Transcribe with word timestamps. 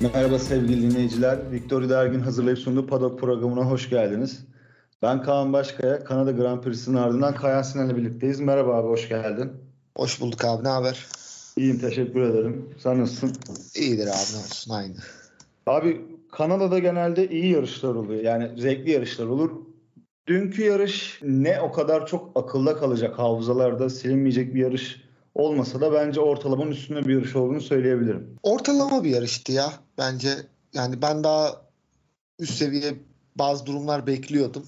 Merhaba 0.00 0.38
sevgili 0.38 0.90
dinleyiciler. 0.90 1.52
Victoria 1.52 1.88
Dergin 1.88 2.20
hazırlayıp 2.20 2.58
sunduğu 2.58 2.86
Paddock 2.86 3.20
programına 3.20 3.70
hoş 3.70 3.90
geldiniz. 3.90 4.44
Ben 5.02 5.22
Kaan 5.22 5.52
Başkaya, 5.52 6.04
Kanada 6.04 6.32
Grand 6.32 6.62
Prix'sinin 6.62 6.96
ardından 6.96 7.34
Kayan 7.34 7.62
Sinan'la 7.62 7.96
birlikteyiz. 7.96 8.40
Merhaba 8.40 8.74
abi, 8.74 8.88
hoş 8.88 9.08
geldin. 9.08 9.52
Hoş 9.96 10.20
bulduk 10.20 10.44
abi, 10.44 10.64
ne 10.64 10.68
haber? 10.68 11.06
İyiyim, 11.56 11.78
teşekkür 11.78 12.20
ederim. 12.20 12.74
Sen 12.78 13.00
nasılsın? 13.00 13.32
İyidir 13.74 14.06
abi, 14.06 14.08
ne 14.08 14.38
olsun, 14.38 14.74
aynı. 14.74 14.94
Abi 15.66 16.00
Kanada'da 16.32 16.78
genelde 16.78 17.28
iyi 17.28 17.52
yarışlar 17.52 17.94
oluyor. 17.94 18.22
Yani 18.22 18.60
zevkli 18.60 18.90
yarışlar 18.90 19.26
olur. 19.26 19.50
Dünkü 20.26 20.64
yarış 20.64 21.20
ne 21.22 21.60
o 21.60 21.72
kadar 21.72 22.06
çok 22.06 22.30
akılda 22.34 22.76
kalacak, 22.76 23.18
hafızalarda 23.18 23.90
silinmeyecek 23.90 24.54
bir 24.54 24.60
yarış 24.60 25.07
olmasa 25.34 25.80
da 25.80 25.92
bence 25.92 26.20
ortalamanın 26.20 26.70
üstünde 26.70 27.08
bir 27.08 27.14
yarış 27.14 27.36
olduğunu 27.36 27.60
söyleyebilirim. 27.60 28.36
Ortalama 28.42 29.04
bir 29.04 29.10
yarıştı 29.10 29.52
ya 29.52 29.72
bence. 29.98 30.36
Yani 30.74 31.02
ben 31.02 31.24
daha 31.24 31.62
üst 32.38 32.54
seviye 32.54 32.94
bazı 33.36 33.66
durumlar 33.66 34.06
bekliyordum. 34.06 34.66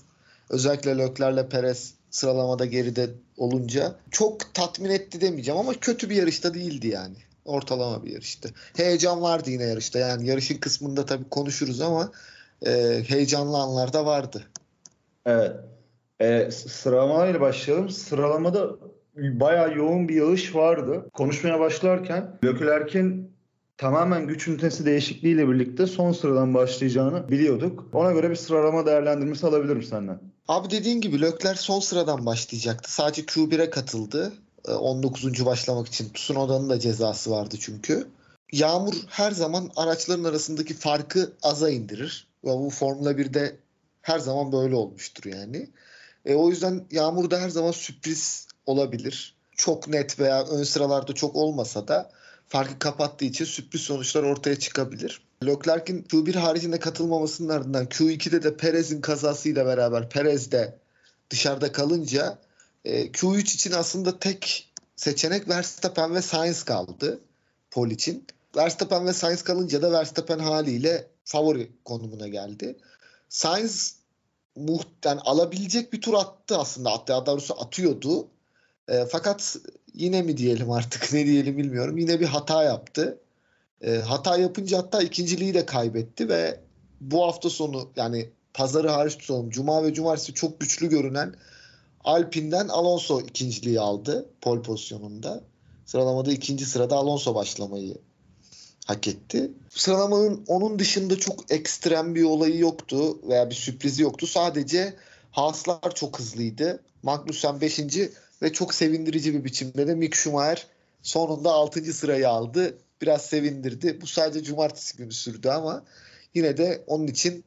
Özellikle 0.51 0.99
Lökler'le 0.99 1.49
Perez 1.49 1.95
sıralamada 2.11 2.65
geride 2.65 3.11
olunca 3.37 3.95
çok 4.11 4.55
tatmin 4.55 4.91
etti 4.91 5.21
demeyeceğim 5.21 5.61
ama 5.61 5.75
kötü 5.75 6.11
bir 6.11 6.17
yarışta 6.17 6.55
değildi 6.55 6.89
yani. 6.89 7.17
Ortalama 7.45 8.05
bir 8.05 8.11
yarıştı. 8.11 8.51
Heyecan 8.77 9.23
vardı 9.23 9.51
yine 9.51 9.65
yarışta. 9.65 9.99
Yani 9.99 10.29
yarışın 10.29 10.59
kısmında 10.59 11.07
tabii 11.07 11.29
konuşuruz 11.29 11.81
ama 11.81 12.13
e, 12.67 13.03
heyecanlı 13.09 13.57
anlar 13.57 13.93
da 13.93 14.07
vardı. 14.07 14.43
Evet. 15.27 15.57
E, 16.21 16.51
sıralamayla 16.51 17.41
başlayalım. 17.41 17.91
Sıralamada 17.91 18.71
bayağı 19.23 19.77
yoğun 19.77 20.09
bir 20.09 20.15
yağış 20.15 20.55
vardı. 20.55 21.11
Konuşmaya 21.13 21.61
başlarken 21.61 22.39
Leclerc'in 22.45 23.31
tamamen 23.77 24.27
güç 24.27 24.49
ünitesi 24.49 24.87
değişikliğiyle 24.87 25.49
birlikte 25.49 25.87
son 25.87 26.13
sıradan 26.13 26.55
başlayacağını 26.55 27.31
biliyorduk. 27.31 27.87
Ona 27.93 28.13
göre 28.13 28.31
bir 28.31 28.37
sıralama 28.37 28.87
değerlendirmesi 28.87 29.47
alabilirim 29.47 29.83
senden. 29.83 30.19
Abi 30.49 30.71
dediğin 30.71 31.01
gibi 31.01 31.21
Lökler 31.21 31.55
son 31.55 31.81
sıradan 31.81 32.27
başlayacaktı. 32.27 32.93
Sadece 32.93 33.23
Q1'e 33.23 33.71
katıldı. 33.71 34.33
19. 34.69 35.41
Ee, 35.41 35.47
başlamak 35.47 35.87
için. 35.87 36.13
Tsunoda'nın 36.15 36.71
da 36.71 36.81
cezası 36.81 37.31
vardı 37.31 37.57
çünkü. 37.61 38.07
Yağmur 38.53 38.95
her 39.09 39.31
zaman 39.31 39.71
araçların 39.77 40.25
arasındaki 40.25 40.75
farkı 40.75 41.33
aza 41.43 41.71
indirir. 41.71 42.29
Ve 42.45 42.49
bu 42.49 42.71
Formula 42.71 43.13
1'de 43.13 43.57
her 44.03 44.19
zaman 44.19 44.53
böyle 44.53 44.75
olmuştur 44.75 45.31
yani. 45.31 45.71
E, 46.25 46.35
o 46.35 46.51
yüzden 46.51 46.85
Yağmur 46.91 47.31
da 47.31 47.41
her 47.41 47.49
zaman 47.49 47.71
sürpriz 47.71 48.47
olabilir. 48.67 49.37
Çok 49.57 49.89
net 49.89 50.19
veya 50.19 50.47
ön 50.47 50.63
sıralarda 50.63 51.13
çok 51.13 51.37
olmasa 51.37 51.89
da 51.89 52.11
farkı 52.49 52.79
kapattığı 52.79 53.25
için 53.25 53.45
sürpriz 53.45 53.81
sonuçlar 53.81 54.23
ortaya 54.23 54.59
çıkabilir. 54.59 55.23
Leclerc'in 55.47 56.03
Q1 56.03 56.39
haricinde 56.39 56.79
katılmamasının 56.79 57.49
ardından 57.49 57.87
Q2'de 57.87 58.43
de 58.43 58.57
Perez'in 58.57 59.01
kazasıyla 59.01 59.67
beraber 59.67 60.09
Perez 60.09 60.53
de 60.53 60.79
dışarıda 61.31 61.73
kalınca 61.73 62.39
e, 62.85 63.07
Q3 63.07 63.41
için 63.41 63.73
aslında 63.73 64.19
tek 64.19 64.73
seçenek 64.97 65.49
Verstappen 65.49 66.15
ve 66.15 66.23
Sainz 66.23 66.63
kaldı 66.63 67.21
pol 67.71 67.91
için. 67.91 68.27
Verstappen 68.57 69.07
ve 69.07 69.13
Sainz 69.13 69.43
kalınca 69.43 69.83
da 69.83 69.93
Verstappen 69.93 70.39
haliyle 70.39 71.09
favori 71.25 71.71
konumuna 71.85 72.29
geldi. 72.29 72.77
Sainz 73.29 73.97
muhtemelen 74.57 75.21
alabilecek 75.25 75.93
bir 75.93 76.01
tur 76.01 76.15
attı 76.15 76.59
aslında. 76.59 76.93
Hatta 76.93 77.13
daha 77.13 77.27
doğrusu 77.27 77.61
atıyordu. 77.63 78.29
E, 78.91 79.07
fakat 79.07 79.57
yine 79.95 80.23
mi 80.23 80.37
diyelim 80.37 80.71
artık 80.71 81.09
ne 81.13 81.27
diyelim 81.27 81.59
bilmiyorum. 81.59 81.99
Yine 81.99 82.21
bir 82.21 82.27
hata 82.27 82.63
yaptı. 82.63 83.19
E, 83.83 83.97
hata 83.97 84.37
yapınca 84.37 84.79
hatta 84.79 85.03
ikinciliği 85.03 85.55
de 85.55 85.67
kaybetti 85.67 86.29
ve 86.29 86.61
bu 87.01 87.27
hafta 87.27 87.51
sonu 87.51 87.91
yani 87.97 88.31
pazarı 88.55 88.89
hariç 88.89 89.19
tutalım. 89.19 89.51
Cuma 89.51 89.85
ve 89.85 89.95
cumartesi 89.95 90.35
çok 90.35 90.61
güçlü 90.61 90.89
görünen 90.89 91.35
Alpine'den 92.05 92.69
Alonso 92.69 93.21
ikinciliği 93.21 93.81
aldı 93.81 94.29
pol 94.41 94.63
pozisyonunda. 94.63 95.45
Sıralamada 95.87 96.33
ikinci 96.33 96.67
sırada 96.67 96.97
Alonso 96.97 97.35
başlamayı 97.35 97.95
hak 98.87 99.09
etti. 99.09 99.51
Sıralamanın 99.71 100.45
onun 100.49 100.79
dışında 100.79 101.19
çok 101.19 101.53
ekstrem 101.53 102.15
bir 102.15 102.23
olayı 102.23 102.59
yoktu 102.59 103.29
veya 103.29 103.51
bir 103.51 103.55
sürprizi 103.55 104.03
yoktu. 104.03 104.27
Sadece 104.27 104.97
Haaslar 105.31 105.95
çok 105.95 106.19
hızlıydı. 106.19 106.83
Magnussen 107.03 107.61
5 107.61 107.79
ve 108.43 108.53
çok 108.53 108.75
sevindirici 108.75 109.35
bir 109.35 109.45
biçimde 109.45 109.87
de 109.87 109.95
Mick 109.95 110.15
Schumacher 110.15 110.67
sonunda 111.03 111.51
6. 111.51 111.81
sırayı 111.93 112.29
aldı. 112.29 112.75
Biraz 113.03 113.23
sevindirdi. 113.23 113.99
Bu 114.03 114.07
sadece 114.07 114.43
cumartesi 114.43 114.97
günü 114.97 115.13
sürdü 115.13 115.49
ama 115.49 115.85
yine 116.35 116.57
de 116.57 116.85
onun 116.87 117.07
için 117.07 117.45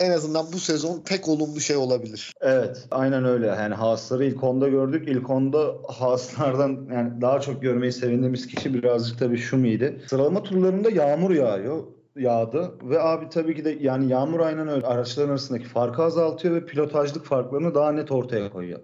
en 0.00 0.10
azından 0.10 0.46
bu 0.52 0.58
sezon 0.58 1.00
tek 1.00 1.28
olumlu 1.28 1.60
şey 1.60 1.76
olabilir. 1.76 2.34
Evet 2.40 2.86
aynen 2.90 3.24
öyle. 3.24 3.46
Yani 3.46 3.74
Haas'ları 3.74 4.24
ilk 4.24 4.44
onda 4.44 4.68
gördük. 4.68 5.08
İlk 5.08 5.30
onda 5.30 5.74
Haas'lardan 5.88 6.88
yani 6.92 7.20
daha 7.20 7.40
çok 7.40 7.62
görmeyi 7.62 7.92
sevindiğimiz 7.92 8.46
kişi 8.46 8.74
birazcık 8.74 9.18
tabii 9.18 9.38
Şumi'ydi. 9.38 10.02
Sıralama 10.06 10.42
turlarında 10.42 10.90
yağmur 10.90 11.30
yağıyor 11.30 11.84
yağdı 12.16 12.72
ve 12.82 13.00
abi 13.00 13.28
tabii 13.28 13.56
ki 13.56 13.64
de 13.64 13.78
yani 13.80 14.08
yağmur 14.08 14.40
aynen 14.40 14.68
öyle 14.68 14.86
araçların 14.86 15.30
arasındaki 15.30 15.64
farkı 15.64 16.02
azaltıyor 16.02 16.54
ve 16.54 16.66
pilotajlık 16.66 17.24
farklarını 17.24 17.74
daha 17.74 17.92
net 17.92 18.12
ortaya 18.12 18.50
koyuyor. 18.50 18.80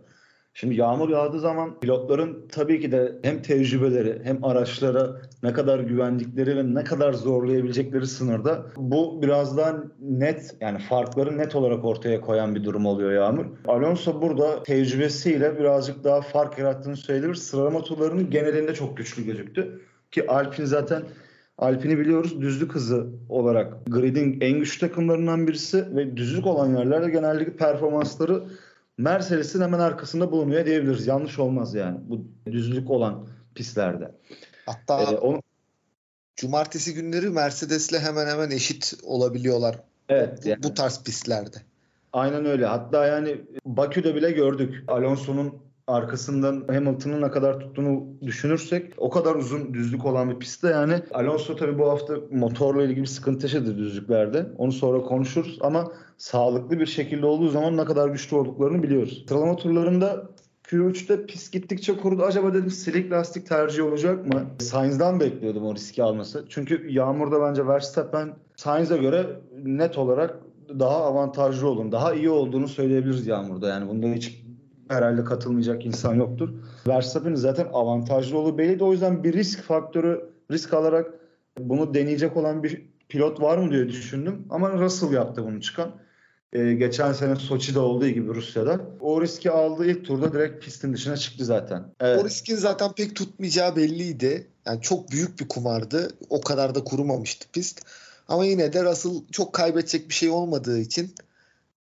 Şimdi 0.57 0.75
yağmur 0.75 1.09
yağdığı 1.09 1.41
zaman 1.41 1.81
pilotların 1.81 2.49
tabii 2.53 2.81
ki 2.81 2.93
de 2.93 3.13
hem 3.23 3.43
tecrübeleri 3.43 4.21
hem 4.25 4.45
araçlara 4.45 5.21
ne 5.43 5.53
kadar 5.53 5.79
güvendikleri 5.79 6.57
ve 6.57 6.75
ne 6.75 6.85
kadar 6.85 7.13
zorlayabilecekleri 7.13 8.07
sınırda 8.07 8.67
bu 8.77 9.23
biraz 9.23 9.57
daha 9.57 9.77
net 10.01 10.57
yani 10.61 10.79
farkları 10.79 11.39
net 11.39 11.55
olarak 11.55 11.85
ortaya 11.85 12.21
koyan 12.21 12.55
bir 12.55 12.65
durum 12.65 12.87
oluyor 12.87 13.13
Yağmur. 13.13 13.45
Alonso 13.69 14.23
burada 14.23 14.63
tecrübesiyle 14.63 15.59
birazcık 15.59 16.05
daha 16.05 16.21
fark 16.21 16.59
yarattığını 16.59 16.97
söyleyebilir. 16.97 17.35
Sıralama 17.35 17.83
turlarının 17.83 18.31
genelinde 18.31 18.75
çok 18.75 18.97
güçlü 18.97 19.25
gözüktü. 19.25 19.81
Ki 20.11 20.31
Alpine 20.31 20.67
zaten 20.67 21.03
Alpine'i 21.59 21.99
biliyoruz 21.99 22.41
düzlük 22.41 22.75
hızı 22.75 23.07
olarak 23.29 23.87
gridin 23.87 24.39
en 24.41 24.59
güçlü 24.59 24.89
takımlarından 24.89 25.47
birisi 25.47 25.97
ve 25.97 26.17
düzlük 26.17 26.47
olan 26.47 26.77
yerlerde 26.77 27.11
genellikle 27.11 27.57
performansları 27.57 28.43
Mercedes'in 28.99 29.61
hemen 29.61 29.79
arkasında 29.79 30.33
bulunuyor 30.33 30.67
diyebiliriz. 30.67 31.07
Yanlış 31.07 31.39
olmaz 31.39 31.75
yani 31.75 31.99
bu 32.09 32.25
düzlük 32.47 32.91
olan 32.91 33.29
pistlerde. 33.55 34.11
Hatta 34.67 35.03
ee, 35.03 35.17
onu... 35.17 35.43
cumartesi 36.37 36.95
günleri 36.95 37.31
Mercedes'le 37.31 37.99
hemen 37.99 38.27
hemen 38.27 38.51
eşit 38.51 38.95
olabiliyorlar. 39.03 39.77
Evet. 40.09 40.41
Bu, 40.45 40.49
yani. 40.49 40.63
bu 40.63 40.75
tarz 40.75 41.03
pistlerde. 41.03 41.57
Aynen 42.13 42.45
öyle. 42.45 42.67
Hatta 42.67 43.07
yani 43.07 43.41
Bakü'de 43.67 44.15
bile 44.15 44.31
gördük. 44.31 44.85
Alonso'nun 44.89 45.64
arkasından 45.87 46.65
Hamilton'ın 46.69 47.23
ne 47.23 47.31
kadar 47.31 47.61
tuttuğunu 47.61 48.07
düşünürsek 48.23 48.93
o 48.97 49.11
kadar 49.11 49.35
uzun 49.35 49.75
düzlük 49.75 50.07
olan 50.07 50.31
bir 50.31 50.39
pistte 50.39 50.69
yani 50.69 50.95
Alonso 51.15 51.57
tabii 51.57 51.79
bu 51.79 51.91
hafta 51.91 52.15
motorla 52.31 52.83
ilgili 52.83 53.01
bir 53.01 53.07
sıkıntı 53.07 53.47
yaşadı 53.47 53.79
düzlüklerde. 53.79 54.47
Onu 54.59 54.73
sonra 54.73 55.01
konuşuruz 55.01 55.59
ama 55.61 55.93
sağlıklı 56.19 56.81
bir 56.81 56.87
şekilde 56.87 57.27
olduğu 57.27 57.49
zaman 57.49 57.77
ne 57.77 57.85
kadar 57.85 58.09
güçlü 58.09 58.37
olduklarını 58.37 58.83
biliyoruz. 58.83 59.25
Sıralama 59.29 59.57
turlarında 59.57 60.31
Q3'te 60.65 61.27
pis 61.27 61.51
gittikçe 61.51 61.97
kurudu. 61.97 62.23
Acaba 62.23 62.55
dedim 62.55 62.71
silik 62.71 63.13
lastik 63.13 63.47
tercih 63.47 63.85
olacak 63.85 64.27
mı? 64.27 64.47
Sainz'dan 64.59 65.21
bekliyordum 65.21 65.67
o 65.67 65.75
riski 65.75 66.03
alması. 66.03 66.45
Çünkü 66.49 66.93
yağmurda 66.93 67.41
bence 67.41 67.67
Verstappen 67.67 68.37
Sainz'e 68.57 68.97
göre 68.97 69.27
net 69.65 69.99
olarak 69.99 70.41
daha 70.69 71.05
avantajlı 71.05 71.69
olduğunu, 71.69 71.93
daha 71.93 72.15
iyi 72.15 72.31
olduğunu 72.31 72.69
söyleyebiliriz 72.69 73.27
yağmurda. 73.27 73.69
Yani 73.69 73.89
bunda 73.89 74.07
hiç 74.07 74.44
herhalde 74.89 75.25
katılmayacak 75.25 75.87
insan 75.87 76.15
yoktur. 76.15 76.49
Verstappen'in 76.89 77.35
zaten 77.35 77.67
avantajlı 77.73 78.39
olduğu 78.39 78.59
belliydi. 78.59 78.85
O 78.85 78.93
yüzden 78.93 79.25
bir 79.25 79.33
risk 79.33 79.63
faktörü 79.63 80.31
risk 80.51 80.75
alarak 80.75 81.15
bunu 81.59 81.95
deneyecek 81.95 82.37
olan 82.37 82.63
bir 82.63 82.87
pilot 83.09 83.41
var 83.41 83.59
mı 83.59 83.71
diye 83.71 83.89
düşündüm. 83.89 84.47
Ama 84.51 84.73
Russell 84.73 85.13
yaptı 85.13 85.45
bunu 85.45 85.61
çıkan. 85.61 85.91
Ee, 86.53 86.73
geçen 86.73 87.13
sene 87.13 87.37
Soçi'de 87.37 87.79
olduğu 87.79 88.09
gibi 88.09 88.35
Rusya'da. 88.35 88.81
O 89.01 89.23
riski 89.23 89.51
aldığı 89.51 89.87
ilk 89.87 90.05
turda 90.05 90.33
direkt 90.33 90.65
pistin 90.65 90.93
dışına 90.93 91.17
çıktı 91.17 91.45
zaten. 91.45 91.85
Evet. 92.01 92.23
O 92.23 92.25
riskin 92.25 92.57
zaten 92.57 92.93
pek 92.93 93.17
tutmayacağı 93.17 93.77
belliydi. 93.77 94.47
Yani 94.67 94.81
çok 94.81 95.11
büyük 95.11 95.41
bir 95.41 95.49
kumardı. 95.49 96.09
O 96.31 96.41
kadar 96.41 96.75
da 96.75 96.85
kurumamıştı 96.85 97.49
pist. 97.53 97.81
Ama 98.29 98.45
yine 98.45 98.73
de 98.73 98.85
Russell 98.85 99.13
çok 99.33 99.53
kaybedecek 99.53 100.09
bir 100.09 100.15
şey 100.15 100.31
olmadığı 100.31 100.79
için 100.79 101.15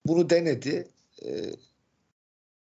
bunu 0.07 0.31
denedi. 0.31 0.89
Ee, 1.25 1.29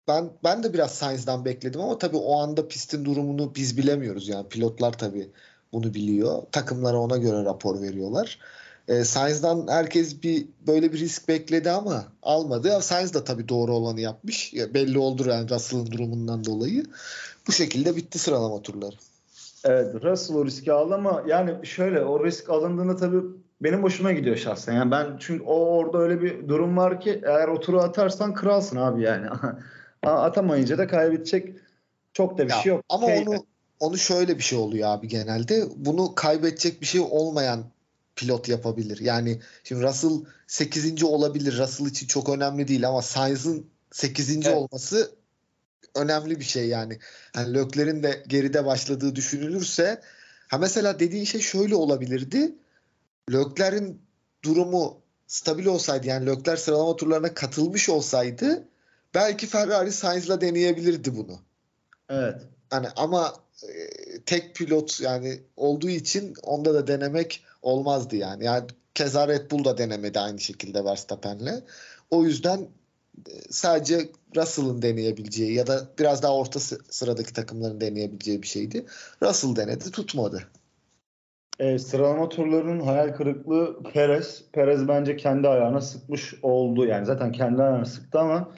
ben 0.09 0.29
ben 0.43 0.63
de 0.63 0.73
biraz 0.73 0.91
Sainz'dan 0.91 1.45
bekledim 1.45 1.81
ama 1.81 1.97
tabii 1.97 2.17
o 2.17 2.39
anda 2.39 2.67
pistin 2.67 3.05
durumunu 3.05 3.55
biz 3.55 3.77
bilemiyoruz 3.77 4.27
yani 4.27 4.47
pilotlar 4.49 4.97
tabii 4.97 5.29
bunu 5.73 5.93
biliyor. 5.93 6.43
Takımlara 6.51 6.97
ona 6.97 7.17
göre 7.17 7.45
rapor 7.45 7.81
veriyorlar. 7.81 8.39
E, 8.87 9.03
Sainz'dan 9.03 9.67
herkes 9.69 10.23
bir 10.23 10.47
böyle 10.67 10.93
bir 10.93 10.99
risk 10.99 11.27
bekledi 11.27 11.71
ama 11.71 12.03
almadı. 12.23 12.81
Sainz 12.81 13.13
de 13.13 13.23
tabii 13.23 13.49
doğru 13.49 13.73
olanı 13.73 14.01
yapmış. 14.01 14.53
Ya, 14.53 14.73
belli 14.73 14.99
oldu 14.99 15.29
yani 15.29 15.49
Russell'ın 15.49 15.91
durumundan 15.91 16.45
dolayı. 16.45 16.85
Bu 17.47 17.51
şekilde 17.51 17.95
bitti 17.95 18.19
sıralama 18.19 18.61
turları. 18.61 18.95
Evet 19.63 20.03
Russell 20.03 20.35
o 20.35 20.45
riski 20.45 20.71
aldı 20.71 20.93
ama 20.93 21.23
yani 21.27 21.65
şöyle 21.65 22.01
o 22.01 22.25
risk 22.25 22.49
alındığında 22.49 22.95
tabii 22.95 23.21
benim 23.61 23.83
hoşuma 23.83 24.11
gidiyor 24.11 24.35
şahsen. 24.35 24.73
Yani 24.73 24.91
ben 24.91 25.17
çünkü 25.19 25.43
o 25.43 25.55
orada 25.55 25.97
öyle 25.97 26.21
bir 26.21 26.47
durum 26.47 26.77
var 26.77 27.01
ki 27.01 27.21
eğer 27.25 27.47
o 27.47 27.59
turu 27.59 27.79
atarsan 27.79 28.33
kralsın 28.33 28.77
abi 28.77 29.01
yani. 29.01 29.27
Atamayınca 30.03 30.77
da 30.77 30.87
kaybedecek 30.87 31.55
çok 32.13 32.37
da 32.37 32.45
bir 32.45 32.51
ya, 32.51 32.61
şey 32.61 32.69
yok. 32.69 32.85
Ama 32.89 33.07
Key- 33.07 33.29
onu 33.29 33.45
onu 33.79 33.97
şöyle 33.97 34.37
bir 34.37 34.43
şey 34.43 34.59
oluyor 34.59 34.89
abi 34.89 35.07
genelde. 35.07 35.67
Bunu 35.75 36.15
kaybedecek 36.15 36.81
bir 36.81 36.85
şey 36.85 37.01
olmayan 37.01 37.65
pilot 38.15 38.49
yapabilir. 38.49 38.99
Yani 38.99 39.39
şimdi 39.63 39.83
Russell 39.83 40.25
8. 40.47 41.03
olabilir. 41.03 41.57
Russell 41.57 41.85
için 41.85 42.07
çok 42.07 42.29
önemli 42.29 42.67
değil 42.67 42.87
ama 42.87 43.01
Sainz'ın 43.01 43.65
8. 43.91 44.37
Evet. 44.37 44.47
olması 44.47 45.11
önemli 45.95 46.39
bir 46.39 46.45
şey 46.45 46.67
yani. 46.67 46.99
yani 47.35 47.53
Lökler'in 47.53 48.03
de 48.03 48.23
geride 48.27 48.65
başladığı 48.65 49.15
düşünülürse 49.15 50.01
ha 50.47 50.57
mesela 50.57 50.99
dediğin 50.99 51.25
şey 51.25 51.41
şöyle 51.41 51.75
olabilirdi. 51.75 52.55
Lökler'in 53.31 54.01
durumu 54.43 55.01
stabil 55.27 55.65
olsaydı 55.65 56.07
yani 56.07 56.25
Lökler 56.25 56.55
sıralama 56.55 56.95
turlarına 56.95 57.33
katılmış 57.33 57.89
olsaydı 57.89 58.67
belki 59.13 59.47
Ferrari 59.47 59.91
Sainz'la 59.91 60.41
deneyebilirdi 60.41 61.15
bunu. 61.15 61.39
Evet. 62.09 62.41
Hani 62.69 62.87
ama 62.95 63.33
e, 63.63 63.71
tek 64.25 64.55
pilot 64.55 65.01
yani 65.01 65.39
olduğu 65.57 65.89
için 65.89 66.33
onda 66.43 66.73
da 66.73 66.87
denemek 66.87 67.43
olmazdı 67.61 68.15
yani. 68.15 68.45
Yani 68.45 68.67
keza 68.95 69.27
Red 69.27 69.51
Bull 69.51 69.65
da 69.65 69.77
denemedi 69.77 70.19
aynı 70.19 70.39
şekilde 70.39 70.85
Verstappen'le. 70.85 71.63
O 72.11 72.23
yüzden 72.23 72.67
e, 73.27 73.33
sadece 73.49 74.09
Russell'ın 74.35 74.81
deneyebileceği 74.81 75.53
ya 75.53 75.67
da 75.67 75.87
biraz 75.99 76.23
daha 76.23 76.35
orta 76.35 76.59
sıradaki 76.89 77.33
takımların 77.33 77.81
deneyebileceği 77.81 78.41
bir 78.41 78.47
şeydi. 78.47 78.85
Russell 79.23 79.55
denedi 79.55 79.91
tutmadı. 79.91 80.43
E, 81.59 81.79
sıralama 81.79 82.29
turlarının 82.29 82.79
hayal 82.79 83.15
kırıklığı 83.15 83.83
Perez. 83.93 84.43
Perez 84.51 84.87
bence 84.87 85.17
kendi 85.17 85.47
ayağına 85.47 85.81
sıkmış 85.81 86.33
oldu. 86.41 86.85
Yani 86.85 87.05
zaten 87.05 87.31
kendi 87.31 87.61
ayağına 87.61 87.85
sıktı 87.85 88.19
ama 88.19 88.51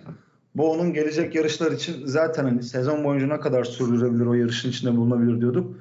bu 0.56 0.72
onun 0.72 0.94
gelecek 0.94 1.36
yarışlar 1.36 1.72
için 1.72 2.06
zaten 2.06 2.44
hani 2.44 2.64
sezon 2.64 3.04
boyunca 3.04 3.28
ne 3.28 3.40
kadar 3.40 3.64
sürdürebilir 3.64 4.26
o 4.26 4.34
yarışın 4.34 4.70
içinde 4.70 4.98
bulunabilir 4.98 5.42
diyorduk. 5.42 5.76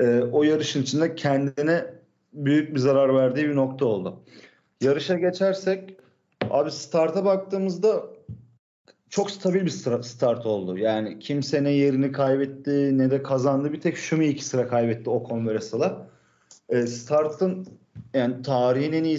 E, 0.00 0.20
o 0.20 0.42
yarışın 0.42 0.82
içinde 0.82 1.14
kendine 1.14 1.86
büyük 2.32 2.74
bir 2.74 2.78
zarar 2.78 3.14
verdiği 3.14 3.48
bir 3.48 3.56
nokta 3.56 3.86
oldu. 3.86 4.20
Yarışa 4.80 5.18
geçersek 5.18 5.96
abi 6.50 6.70
starta 6.70 7.24
baktığımızda 7.24 8.02
çok 9.10 9.30
stabil 9.30 9.64
bir 9.64 9.70
start 10.04 10.46
oldu. 10.46 10.78
Yani 10.78 11.18
kimse 11.18 11.64
ne 11.64 11.70
yerini 11.70 12.12
kaybetti 12.12 12.98
ne 12.98 13.10
de 13.10 13.22
kazandı. 13.22 13.72
Bir 13.72 13.80
tek 13.80 13.96
Şumi 13.96 14.26
iki 14.26 14.44
sıra 14.44 14.68
kaybetti 14.68 15.10
o 15.10 15.22
Vesal'a. 15.54 16.08
E, 16.68 16.86
startın 16.86 17.66
yani 18.14 18.42
tarihin 18.42 18.92
en 18.92 19.04
iyi 19.04 19.18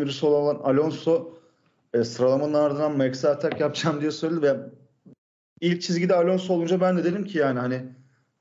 birisi 0.00 0.26
olan 0.26 0.56
Alonso 0.56 1.32
e, 1.94 2.04
sıralamanın 2.04 2.54
ardından 2.54 2.96
Max'e 2.96 3.28
atak 3.28 3.60
yapacağım 3.60 4.00
diye 4.00 4.10
söyledi 4.10 4.42
ve 4.42 4.56
ilk 5.60 5.82
çizgide 5.82 6.14
Alonso 6.14 6.54
olunca 6.54 6.80
ben 6.80 6.98
de 6.98 7.04
dedim 7.04 7.24
ki 7.24 7.38
yani 7.38 7.58
hani 7.58 7.82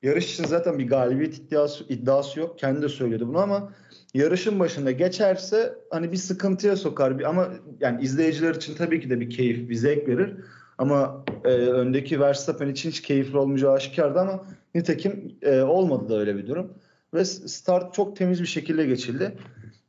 yarış 0.03 0.33
için 0.33 0.45
zaten 0.45 0.79
bir 0.79 0.88
galibiyet 0.88 1.38
iddiası, 1.38 1.83
iddiası 1.89 2.39
yok. 2.39 2.59
Kendi 2.59 2.81
de 2.81 2.89
söyledi 2.89 3.27
bunu 3.27 3.38
ama 3.38 3.73
yarışın 4.13 4.59
başında 4.59 4.91
geçerse 4.91 5.75
hani 5.89 6.11
bir 6.11 6.17
sıkıntıya 6.17 6.75
sokar. 6.75 7.19
Bir, 7.19 7.23
ama 7.23 7.50
yani 7.79 8.03
izleyiciler 8.03 8.55
için 8.55 8.75
tabii 8.75 9.01
ki 9.01 9.09
de 9.09 9.19
bir 9.19 9.29
keyif, 9.29 9.69
bir 9.69 9.75
zevk 9.75 10.07
verir. 10.07 10.35
Ama 10.77 11.25
e, 11.45 11.50
öndeki 11.50 12.19
Verstappen 12.19 12.67
için 12.67 12.89
hiç 12.89 13.01
keyifli 13.01 13.38
olmayacağı 13.38 13.73
aşikardı 13.73 14.19
ama 14.19 14.45
nitekim 14.75 15.35
e, 15.41 15.61
olmadı 15.61 16.09
da 16.09 16.19
öyle 16.19 16.35
bir 16.35 16.47
durum. 16.47 16.73
Ve 17.13 17.25
start 17.25 17.94
çok 17.94 18.15
temiz 18.15 18.41
bir 18.41 18.47
şekilde 18.47 18.85
geçildi. 18.85 19.38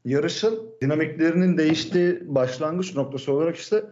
Yarışın 0.04 0.60
dinamiklerinin 0.82 1.58
değiştiği 1.58 2.34
başlangıç 2.34 2.94
noktası 2.94 3.32
olarak 3.32 3.56
işte 3.56 3.84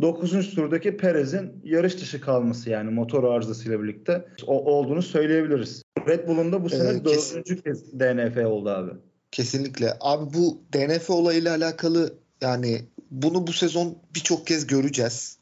9. 0.00 0.54
turdaki 0.54 0.96
Perez'in 0.96 1.52
yarış 1.64 2.00
dışı 2.00 2.20
kalması 2.20 2.70
yani 2.70 2.90
motor 2.90 3.24
arızasıyla 3.24 3.82
birlikte 3.82 4.26
o, 4.46 4.64
olduğunu 4.64 5.02
söyleyebiliriz. 5.02 5.82
Red 6.08 6.28
Bull'un 6.28 6.52
da 6.52 6.64
bu 6.64 6.68
sene 6.68 6.88
ee, 6.88 7.04
dördüncü 7.04 7.62
kez 7.62 8.00
DNF 8.00 8.46
oldu 8.46 8.70
abi. 8.70 8.90
Kesinlikle. 9.32 9.96
Abi 10.00 10.34
bu 10.34 10.62
DNF 10.72 11.10
olayıyla 11.10 11.56
alakalı 11.56 12.14
yani 12.40 12.80
bunu 13.10 13.46
bu 13.46 13.52
sezon 13.52 13.98
birçok 14.14 14.46
kez 14.46 14.66
göreceğiz. 14.66 15.38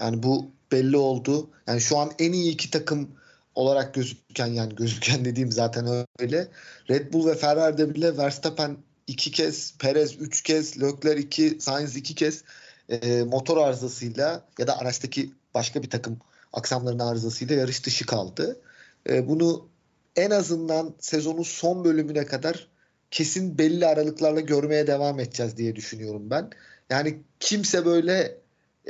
Yani 0.00 0.22
bu 0.22 0.50
belli 0.72 0.96
oldu. 0.96 1.50
Yani 1.66 1.80
şu 1.80 1.98
an 1.98 2.10
en 2.18 2.32
iyi 2.32 2.52
iki 2.52 2.70
takım 2.70 3.08
olarak 3.54 3.94
gözüken 3.94 4.46
yani 4.46 4.74
gözüken 4.74 5.24
dediğim 5.24 5.52
zaten 5.52 6.06
öyle. 6.18 6.48
Red 6.90 7.12
Bull 7.12 7.26
ve 7.26 7.34
Ferrari'de 7.34 7.94
bile 7.94 8.16
Verstappen 8.16 8.76
iki 9.06 9.30
kez, 9.30 9.74
Perez 9.78 10.20
üç 10.20 10.42
kez, 10.42 10.82
Leclerc 10.82 11.20
iki, 11.20 11.56
Sainz 11.60 11.96
iki 11.96 12.14
kez 12.14 12.44
e, 12.88 13.22
motor 13.22 13.56
arızasıyla 13.56 14.46
ya 14.58 14.66
da 14.66 14.78
araçtaki 14.78 15.30
başka 15.54 15.82
bir 15.82 15.90
takım 15.90 16.18
aksamların 16.52 16.98
arızasıyla 16.98 17.56
yarış 17.56 17.86
dışı 17.86 18.06
kaldı. 18.06 18.60
E, 19.08 19.28
bunu 19.28 19.68
en 20.16 20.30
azından 20.30 20.94
sezonun 21.00 21.42
son 21.42 21.84
bölümüne 21.84 22.26
kadar 22.26 22.68
kesin 23.10 23.58
belli 23.58 23.86
aralıklarla 23.86 24.40
görmeye 24.40 24.86
devam 24.86 25.20
edeceğiz 25.20 25.56
diye 25.56 25.76
düşünüyorum 25.76 26.30
ben. 26.30 26.50
Yani 26.90 27.22
kimse 27.40 27.84
böyle 27.84 28.38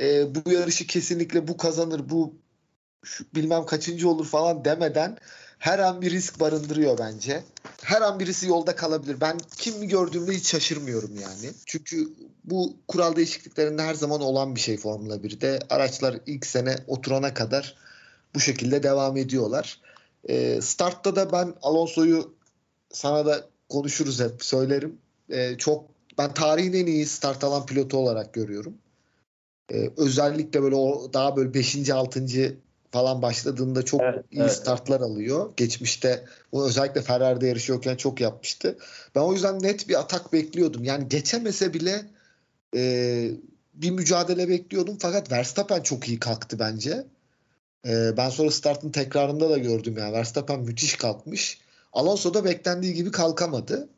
e, 0.01 0.35
bu 0.35 0.51
yarışı 0.51 0.87
kesinlikle 0.87 1.47
bu 1.47 1.57
kazanır, 1.57 2.09
bu 2.09 2.35
şu, 3.03 3.25
bilmem 3.35 3.65
kaçıncı 3.65 4.09
olur 4.09 4.25
falan 4.25 4.65
demeden 4.65 5.17
her 5.59 5.79
an 5.79 6.01
bir 6.01 6.11
risk 6.11 6.39
barındırıyor 6.39 6.97
bence. 6.97 7.43
Her 7.83 8.01
an 8.01 8.19
birisi 8.19 8.47
yolda 8.47 8.75
kalabilir. 8.75 9.21
Ben 9.21 9.37
kimi 9.57 9.87
gördüğümde 9.87 10.31
hiç 10.31 10.47
şaşırmıyorum 10.47 11.15
yani. 11.21 11.53
Çünkü 11.65 12.09
bu 12.43 12.73
kural 12.87 13.15
değişikliklerinde 13.15 13.81
her 13.81 13.93
zaman 13.93 14.21
olan 14.21 14.55
bir 14.55 14.59
şey 14.59 14.77
Formula 14.77 15.15
1'de. 15.15 15.59
Araçlar 15.69 16.19
ilk 16.25 16.45
sene 16.45 16.75
oturana 16.87 17.33
kadar 17.33 17.75
bu 18.35 18.39
şekilde 18.39 18.83
devam 18.83 19.17
ediyorlar. 19.17 19.81
E, 20.29 20.61
startta 20.61 21.15
da 21.15 21.31
ben 21.31 21.53
Alonso'yu 21.61 22.33
sana 22.93 23.25
da 23.25 23.47
konuşuruz 23.69 24.19
hep 24.19 24.43
söylerim. 24.43 24.97
E, 25.29 25.57
çok 25.57 25.85
ben 26.17 26.33
tarihin 26.33 26.73
en 26.73 26.85
iyi 26.85 27.05
start 27.05 27.43
alan 27.43 27.65
pilotu 27.65 27.97
olarak 27.97 28.33
görüyorum. 28.33 28.73
E, 29.71 29.89
özellikle 29.97 30.61
böyle 30.61 30.75
o 30.75 31.13
daha 31.13 31.35
böyle 31.35 31.53
5. 31.53 31.89
6 31.89 32.27
falan 32.97 33.21
başladığında 33.21 33.85
çok 33.85 34.01
evet, 34.01 34.25
iyi 34.31 34.41
evet. 34.41 34.51
startlar 34.51 35.01
alıyor. 35.01 35.53
Geçmişte 35.57 36.25
bu 36.51 36.67
özellikle 36.67 37.01
Ferrari'de 37.01 37.47
yarışıyorken 37.47 37.95
çok 37.95 38.21
yapmıştı. 38.21 38.77
Ben 39.15 39.21
o 39.21 39.33
yüzden 39.33 39.63
net 39.63 39.89
bir 39.89 39.99
atak 39.99 40.33
bekliyordum. 40.33 40.83
Yani 40.83 41.09
geçemese 41.09 41.73
bile 41.73 42.05
e, 42.75 43.31
bir 43.73 43.91
mücadele 43.91 44.49
bekliyordum. 44.49 44.97
Fakat 44.99 45.31
Verstappen 45.31 45.81
çok 45.81 46.07
iyi 46.07 46.19
kalktı 46.19 46.59
bence. 46.59 47.05
E, 47.87 48.17
ben 48.17 48.29
sonra 48.29 48.51
startın 48.51 48.89
tekrarında 48.89 49.49
da 49.49 49.57
gördüm 49.57 49.97
yani. 49.97 50.13
Verstappen 50.13 50.59
müthiş 50.59 50.95
kalkmış. 50.95 51.57
Alonso 51.93 52.33
da 52.33 52.45
beklendiği 52.45 52.93
gibi 52.93 53.11
kalkamadı. 53.11 53.89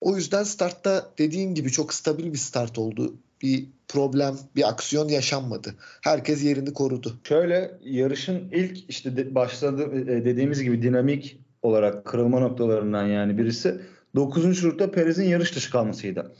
O 0.00 0.16
yüzden 0.16 0.44
startta 0.44 1.10
dediğin 1.18 1.54
gibi 1.54 1.72
çok 1.72 1.94
stabil 1.94 2.32
bir 2.32 2.38
start 2.38 2.78
oldu 2.78 3.14
bir 3.42 3.66
problem, 3.92 4.34
bir 4.56 4.68
aksiyon 4.68 5.08
yaşanmadı. 5.08 5.74
Herkes 6.00 6.44
yerini 6.44 6.72
korudu. 6.72 7.12
Şöyle 7.28 7.78
yarışın 7.84 8.48
ilk 8.52 8.90
işte 8.90 9.16
de, 9.16 9.34
başladı 9.34 9.88
e, 9.94 10.24
dediğimiz 10.24 10.62
gibi 10.62 10.82
dinamik 10.82 11.40
olarak 11.62 12.04
kırılma 12.04 12.40
noktalarından 12.40 13.06
yani 13.06 13.38
birisi 13.38 13.80
9. 14.14 14.60
turda 14.60 14.90
Perez'in 14.90 15.24
yarış 15.24 15.56
dışı 15.56 15.70
kalmasıydı. 15.70 16.32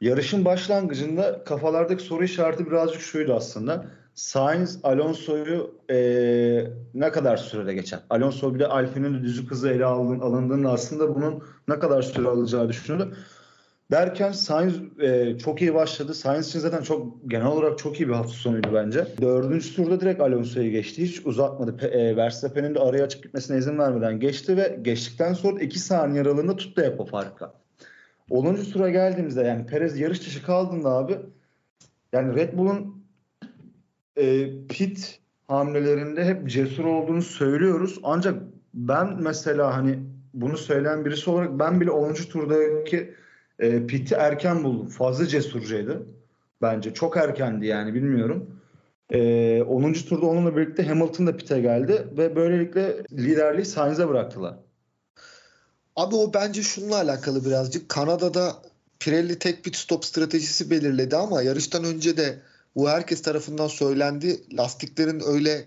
Yarışın 0.00 0.44
başlangıcında 0.44 1.44
kafalardaki 1.44 2.02
soru 2.02 2.24
işareti 2.24 2.66
birazcık 2.66 3.00
şuydu 3.00 3.34
aslında. 3.34 3.86
Sainz 4.14 4.78
Alonso'yu 4.82 5.74
e, 5.90 5.96
ne 6.94 7.10
kadar 7.10 7.36
sürede 7.36 7.74
geçer? 7.74 8.00
Alonso 8.10 8.54
bir 8.54 8.58
de 8.58 8.66
Alfine'in 8.66 9.22
düzlük 9.22 9.50
hızı 9.50 9.68
ele 9.68 9.84
alındığında 9.84 10.72
aslında 10.72 11.14
bunun 11.14 11.42
ne 11.68 11.78
kadar 11.78 12.02
süre 12.02 12.28
alacağı 12.28 12.68
düşünüyordu. 12.68 13.16
Derken 13.90 14.32
Sainz 14.32 14.74
e, 15.00 15.38
çok 15.38 15.62
iyi 15.62 15.74
başladı. 15.74 16.14
Sainz 16.14 16.48
için 16.48 16.58
zaten 16.58 16.82
çok 16.82 17.30
genel 17.30 17.46
olarak 17.46 17.78
çok 17.78 18.00
iyi 18.00 18.08
bir 18.08 18.14
hafta 18.14 18.32
sonuydu 18.32 18.68
bence. 18.74 19.06
Dördüncü 19.20 19.74
turda 19.76 20.00
direkt 20.00 20.20
Alonso'yu 20.20 20.70
geçti. 20.70 21.02
Hiç 21.02 21.26
uzatmadı. 21.26 21.76
Pe, 21.76 21.86
e, 21.86 22.16
Verstappen'in 22.16 22.74
de 22.74 22.78
araya 22.78 23.04
açık 23.04 23.22
gitmesine 23.22 23.58
izin 23.58 23.78
vermeden 23.78 24.20
geçti 24.20 24.56
ve 24.56 24.78
geçtikten 24.82 25.32
sonra 25.32 25.60
iki 25.60 25.78
saniye 25.78 26.22
aralığında 26.22 26.56
tuttu 26.56 26.82
hep 26.82 27.00
o 27.00 27.04
farkı. 27.04 27.50
10. 28.30 28.56
tura 28.56 28.90
geldiğimizde 28.90 29.42
yani 29.42 29.66
Perez 29.66 30.00
yarış 30.00 30.20
dışı 30.20 30.42
kaldığında 30.42 30.88
abi 30.88 31.18
yani 32.12 32.34
Red 32.34 32.58
Bull'un 32.58 33.04
e, 34.16 34.50
pit 34.68 35.18
hamlelerinde 35.48 36.24
hep 36.24 36.48
cesur 36.48 36.84
olduğunu 36.84 37.22
söylüyoruz. 37.22 38.00
Ancak 38.02 38.42
ben 38.74 39.16
mesela 39.22 39.76
hani 39.76 39.98
bunu 40.34 40.56
söyleyen 40.56 41.04
birisi 41.04 41.30
olarak 41.30 41.58
ben 41.58 41.80
bile 41.80 41.90
10. 41.90 42.14
turdaki 42.14 43.14
e, 43.58 43.86
Pitt'i 43.86 44.14
erken 44.14 44.64
buldum. 44.64 44.88
Fazla 44.88 45.26
cesurcaydı. 45.26 46.06
Bence 46.62 46.94
çok 46.94 47.16
erkendi 47.16 47.66
yani 47.66 47.94
bilmiyorum. 47.94 48.60
E, 49.10 49.62
10. 49.62 49.92
turda 49.92 50.26
onunla 50.26 50.56
birlikte 50.56 50.86
Hamilton 50.86 51.26
da 51.26 51.36
Pitt'e 51.36 51.60
geldi 51.60 52.08
ve 52.16 52.36
böylelikle 52.36 52.96
liderliği 53.12 53.64
Sainz'e 53.64 54.08
bıraktılar. 54.08 54.54
Abi 55.96 56.14
o 56.14 56.34
bence 56.34 56.62
şununla 56.62 56.96
alakalı 56.96 57.44
birazcık. 57.44 57.88
Kanada'da 57.88 58.56
Pirelli 58.98 59.38
tek 59.38 59.64
pit 59.64 59.76
stop 59.76 60.04
stratejisi 60.04 60.70
belirledi 60.70 61.16
ama 61.16 61.42
yarıştan 61.42 61.84
önce 61.84 62.16
de 62.16 62.38
bu 62.76 62.88
herkes 62.88 63.22
tarafından 63.22 63.68
söylendi. 63.68 64.40
Lastiklerin 64.56 65.22
öyle 65.26 65.64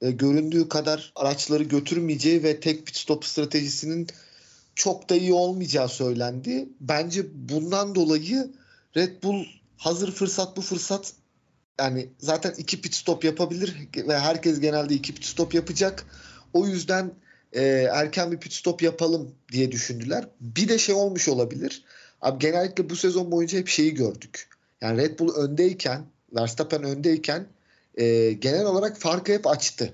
e, 0.00 0.10
göründüğü 0.10 0.68
kadar 0.68 1.12
araçları 1.16 1.62
götürmeyeceği 1.62 2.42
ve 2.42 2.60
tek 2.60 2.86
pit 2.86 2.96
stop 2.96 3.24
stratejisinin 3.24 4.06
çok 4.80 5.10
da 5.10 5.16
iyi 5.16 5.32
olmayacağı 5.32 5.88
söylendi. 5.88 6.68
Bence 6.80 7.26
bundan 7.34 7.94
dolayı 7.94 8.50
Red 8.96 9.22
Bull 9.22 9.44
hazır 9.76 10.12
fırsat 10.12 10.56
bu 10.56 10.60
fırsat 10.60 11.12
yani 11.80 12.08
zaten 12.18 12.54
iki 12.58 12.80
pit 12.80 12.94
stop 12.94 13.24
yapabilir 13.24 13.88
ve 13.96 14.18
herkes 14.18 14.60
genelde 14.60 14.94
iki 14.94 15.14
pit 15.14 15.24
stop 15.24 15.54
yapacak. 15.54 16.06
O 16.52 16.66
yüzden 16.66 17.12
e, 17.52 17.62
erken 17.92 18.32
bir 18.32 18.38
pit 18.38 18.52
stop 18.52 18.82
yapalım 18.82 19.34
diye 19.52 19.72
düşündüler. 19.72 20.28
Bir 20.40 20.68
de 20.68 20.78
şey 20.78 20.94
olmuş 20.94 21.28
olabilir. 21.28 21.84
Abi 22.20 22.38
genellikle 22.38 22.90
bu 22.90 22.96
sezon 22.96 23.32
boyunca 23.32 23.58
hep 23.58 23.68
şeyi 23.68 23.94
gördük. 23.94 24.48
Yani 24.80 25.02
Red 25.02 25.18
Bull 25.18 25.34
öndeyken, 25.34 26.06
Verstappen 26.36 26.82
öndeyken 26.82 27.46
e, 27.94 28.32
genel 28.32 28.64
olarak 28.64 28.98
farkı 28.98 29.32
hep 29.32 29.46
açtı. 29.46 29.92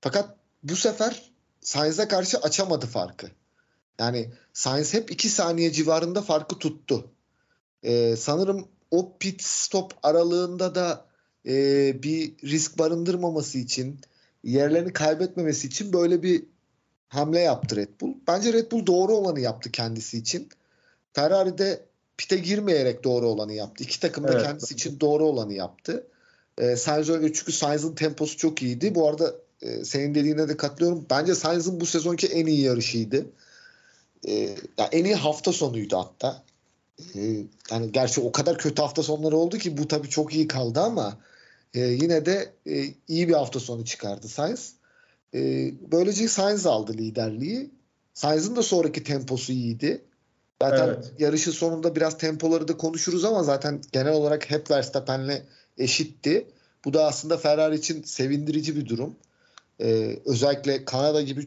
Fakat 0.00 0.36
bu 0.62 0.76
sefer 0.76 1.32
Sainz'e 1.60 2.08
karşı 2.08 2.38
açamadı 2.38 2.86
farkı. 2.86 3.30
Yani 3.98 4.30
Sainz 4.52 4.94
hep 4.94 5.10
2 5.10 5.28
saniye 5.28 5.72
civarında 5.72 6.22
farkı 6.22 6.58
tuttu. 6.58 7.10
E, 7.82 8.16
sanırım 8.16 8.68
o 8.90 9.16
pit 9.18 9.42
stop 9.42 9.92
aralığında 10.02 10.74
da 10.74 11.06
e, 11.46 11.52
bir 12.02 12.34
risk 12.44 12.78
barındırmaması 12.78 13.58
için 13.58 14.00
yerlerini 14.44 14.92
kaybetmemesi 14.92 15.66
için 15.66 15.92
böyle 15.92 16.22
bir 16.22 16.44
hamle 17.08 17.40
yaptı 17.40 17.76
Red 17.76 18.00
Bull. 18.00 18.14
Bence 18.28 18.52
Red 18.52 18.72
Bull 18.72 18.86
doğru 18.86 19.12
olanı 19.12 19.40
yaptı 19.40 19.70
kendisi 19.70 20.18
için. 20.18 20.48
Ferrari 21.12 21.58
de 21.58 21.84
pite 22.16 22.36
girmeyerek 22.36 23.04
doğru 23.04 23.28
olanı 23.28 23.52
yaptı. 23.52 23.84
İki 23.84 24.00
takım 24.00 24.24
da 24.24 24.32
evet. 24.32 24.42
kendisi 24.42 24.74
için 24.74 25.00
doğru 25.00 25.24
olanı 25.24 25.54
yaptı. 25.54 26.06
E, 26.58 26.76
Sainz 26.76 27.10
öyle 27.10 27.32
çünkü 27.32 27.52
Sainz'ın 27.52 27.94
temposu 27.94 28.36
çok 28.36 28.62
iyiydi. 28.62 28.94
Bu 28.94 29.08
arada 29.08 29.34
e, 29.62 29.84
senin 29.84 30.14
dediğine 30.14 30.48
de 30.48 30.56
katılıyorum. 30.56 31.06
Bence 31.10 31.34
Sainz'ın 31.34 31.80
bu 31.80 31.86
sezonki 31.86 32.26
en 32.26 32.46
iyi 32.46 32.60
yarışıydı. 32.60 33.26
E, 34.28 34.32
yani 34.78 34.88
en 34.92 35.04
iyi 35.04 35.14
hafta 35.14 35.52
sonuydu 35.52 35.96
hatta. 35.96 36.42
E, 37.14 37.20
yani 37.70 37.92
gerçi 37.92 38.20
o 38.20 38.32
kadar 38.32 38.58
kötü 38.58 38.82
hafta 38.82 39.02
sonları 39.02 39.36
oldu 39.36 39.58
ki 39.58 39.78
bu 39.78 39.88
tabii 39.88 40.08
çok 40.08 40.34
iyi 40.34 40.48
kaldı 40.48 40.80
ama 40.80 41.16
e, 41.74 41.80
yine 41.80 42.26
de 42.26 42.52
e, 42.66 42.84
iyi 43.08 43.28
bir 43.28 43.34
hafta 43.34 43.60
sonu 43.60 43.84
çıkardı 43.84 44.28
Sainz. 44.28 44.72
E, 45.34 45.72
böylece 45.92 46.28
Sainz 46.28 46.66
aldı 46.66 46.92
liderliği. 46.92 47.70
Sainz'ın 48.14 48.56
da 48.56 48.62
sonraki 48.62 49.04
temposu 49.04 49.52
iyiydi. 49.52 50.02
Zaten 50.62 50.88
evet. 50.88 51.12
yarışın 51.18 51.52
sonunda 51.52 51.96
biraz 51.96 52.18
tempoları 52.18 52.68
da 52.68 52.76
konuşuruz 52.76 53.24
ama 53.24 53.42
zaten 53.42 53.80
genel 53.92 54.12
olarak 54.12 54.50
hep 54.50 54.70
Verstappen'le 54.70 55.42
eşitti. 55.78 56.46
Bu 56.84 56.94
da 56.94 57.04
aslında 57.04 57.38
Ferrari 57.38 57.74
için 57.74 58.02
sevindirici 58.02 58.76
bir 58.76 58.86
durum. 58.86 59.16
Ee, 59.80 60.18
özellikle 60.24 60.84
Kanada 60.84 61.22
gibi 61.22 61.46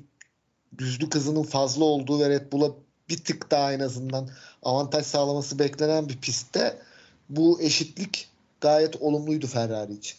düzlük 0.77 1.15
hızının 1.15 1.43
fazla 1.43 1.85
olduğu 1.85 2.19
ve 2.19 2.29
Red 2.29 2.51
Bull'a 2.51 2.71
bir 3.09 3.17
tık 3.17 3.51
daha 3.51 3.73
en 3.73 3.79
azından 3.79 4.29
avantaj 4.63 5.05
sağlaması 5.05 5.59
beklenen 5.59 6.09
bir 6.09 6.17
pistte 6.17 6.77
bu 7.29 7.61
eşitlik 7.61 8.29
gayet 8.61 8.95
olumluydu 8.95 9.47
Ferrari 9.47 9.93
için. 9.93 10.17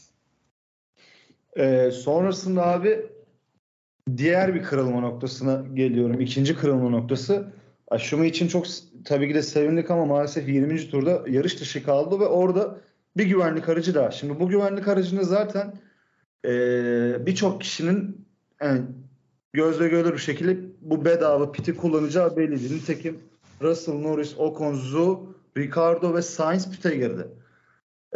Ee, 1.57 1.91
sonrasında 1.91 2.67
abi 2.67 3.07
diğer 4.17 4.55
bir 4.55 4.63
kırılma 4.63 5.01
noktasına 5.01 5.65
geliyorum. 5.75 6.21
İkinci 6.21 6.57
kırılma 6.57 6.89
noktası. 6.89 7.53
Aşımı 7.89 8.27
için 8.27 8.49
çok 8.49 8.67
tabii 9.05 9.29
ki 9.29 9.35
de 9.35 9.43
sevindik 9.43 9.91
ama 9.91 10.05
maalesef 10.07 10.49
20. 10.49 10.91
turda 10.91 11.25
yarış 11.29 11.61
dışı 11.61 11.83
kaldı 11.83 12.21
ve 12.21 12.27
orada 12.27 12.79
bir 13.17 13.27
güvenlik 13.27 13.69
aracı 13.69 13.95
daha. 13.95 14.11
Şimdi 14.11 14.41
bu 14.41 14.49
güvenlik 14.49 14.89
aracını 14.89 15.25
zaten 15.25 15.75
e, 16.45 16.51
birçok 17.27 17.61
kişinin 17.61 18.27
yani 18.63 18.83
gözle 19.53 19.89
görülür 19.89 20.13
bir 20.13 20.19
şekilde 20.19 20.59
bu 20.81 21.05
bedava 21.05 21.53
piti 21.53 21.77
kullanacağı 21.77 22.37
belliydi. 22.37 22.75
Nitekim 22.75 23.21
Russell, 23.63 23.95
Norris, 23.95 24.39
Ocon, 24.39 24.75
Zhou, 24.75 25.35
Ricardo 25.57 26.15
ve 26.15 26.23
Sainz 26.23 26.71
pite 26.71 26.97
girdi. 26.97 27.29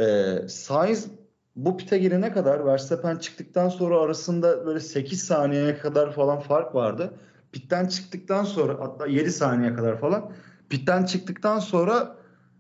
E, 0.01 0.35
Sainz 0.49 1.09
bu 1.57 1.77
pite 1.77 1.99
girene 1.99 2.33
kadar 2.33 2.67
Verstappen 2.67 3.17
çıktıktan 3.17 3.69
sonra 3.69 3.99
arasında 3.99 4.67
böyle 4.67 4.81
8 4.81 5.23
saniyeye 5.23 5.79
kadar 5.79 6.13
falan 6.13 6.41
fark 6.41 6.75
vardı. 6.75 7.15
Pitten 7.53 7.87
çıktıktan 7.87 8.45
sonra 8.45 8.81
hatta 8.81 9.07
7 9.07 9.33
saniye 9.33 9.75
kadar 9.75 10.01
falan 10.01 10.33
pitten 10.69 11.05
çıktıktan 11.05 11.59
sonra 11.59 12.17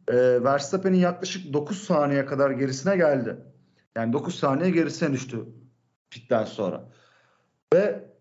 e, 0.08 0.44
Verstappen'in 0.44 0.98
yaklaşık 0.98 1.52
9 1.52 1.82
saniye 1.82 2.26
kadar 2.26 2.50
gerisine 2.50 2.96
geldi. 2.96 3.36
Yani 3.96 4.12
9 4.12 4.34
saniye 4.38 4.70
gerisine 4.70 5.12
düştü 5.12 5.44
pitten 6.10 6.44
sonra. 6.44 6.84
Ve 7.74 8.11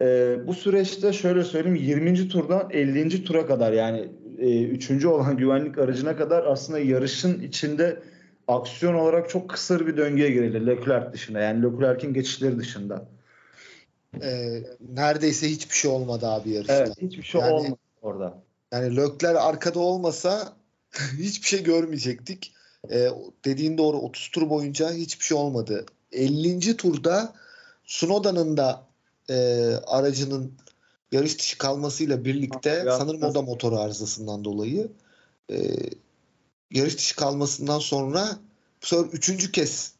e, 0.00 0.36
bu 0.46 0.54
süreçte 0.54 1.12
şöyle 1.12 1.44
söyleyeyim 1.44 1.76
20. 1.76 2.28
turdan 2.28 2.70
50. 2.70 3.24
tura 3.24 3.46
kadar 3.46 3.72
yani 3.72 4.08
e, 4.38 4.62
3. 4.62 5.04
olan 5.04 5.36
güvenlik 5.36 5.78
aracına 5.78 6.16
kadar 6.16 6.44
aslında 6.44 6.78
yarışın 6.78 7.42
içinde 7.42 8.02
aksiyon 8.48 8.94
olarak 8.94 9.30
çok 9.30 9.50
kısır 9.50 9.86
bir 9.86 9.96
döngüye 9.96 10.30
girildi 10.30 10.66
Leclerc 10.66 11.12
dışında. 11.12 11.40
Yani 11.40 11.62
Leclerc'in 11.62 12.14
geçişleri 12.14 12.58
dışında. 12.58 13.08
Ee, 14.22 14.62
neredeyse 14.94 15.48
hiçbir 15.50 15.74
şey 15.74 15.90
olmadı 15.90 16.26
abi 16.26 16.50
yarışta. 16.50 16.74
Evet 16.74 16.92
hiçbir 17.00 17.22
şey 17.22 17.40
yani, 17.40 17.52
olmadı 17.52 17.78
orada. 18.02 18.42
Yani 18.72 18.96
Leclerc 18.96 19.38
arkada 19.38 19.78
olmasa 19.78 20.56
hiçbir 21.18 21.46
şey 21.46 21.62
görmeyecektik. 21.62 22.54
Ee, 22.90 23.08
dediğin 23.44 23.78
doğru 23.78 23.96
30 23.96 24.28
tur 24.28 24.50
boyunca 24.50 24.92
hiçbir 24.92 25.24
şey 25.24 25.36
olmadı. 25.36 25.86
50. 26.12 26.76
turda 26.76 27.32
Sunoda'nın 27.84 28.56
da 28.56 28.89
e, 29.30 29.36
aracının 29.86 30.52
yarış 31.12 31.38
dışı 31.38 31.58
kalmasıyla 31.58 32.24
birlikte 32.24 32.70
ya, 32.70 32.98
sanırım 32.98 33.22
o 33.22 33.34
da 33.34 33.42
motor 33.42 33.72
arızasından 33.72 34.44
dolayı 34.44 34.92
e, 35.50 35.76
yarış 36.70 36.98
dışı 36.98 37.16
kalmasından 37.16 37.78
sonra 37.78 38.38
bu 38.82 38.86
sefer 38.86 39.04
üçüncü 39.04 39.52
kez 39.52 39.92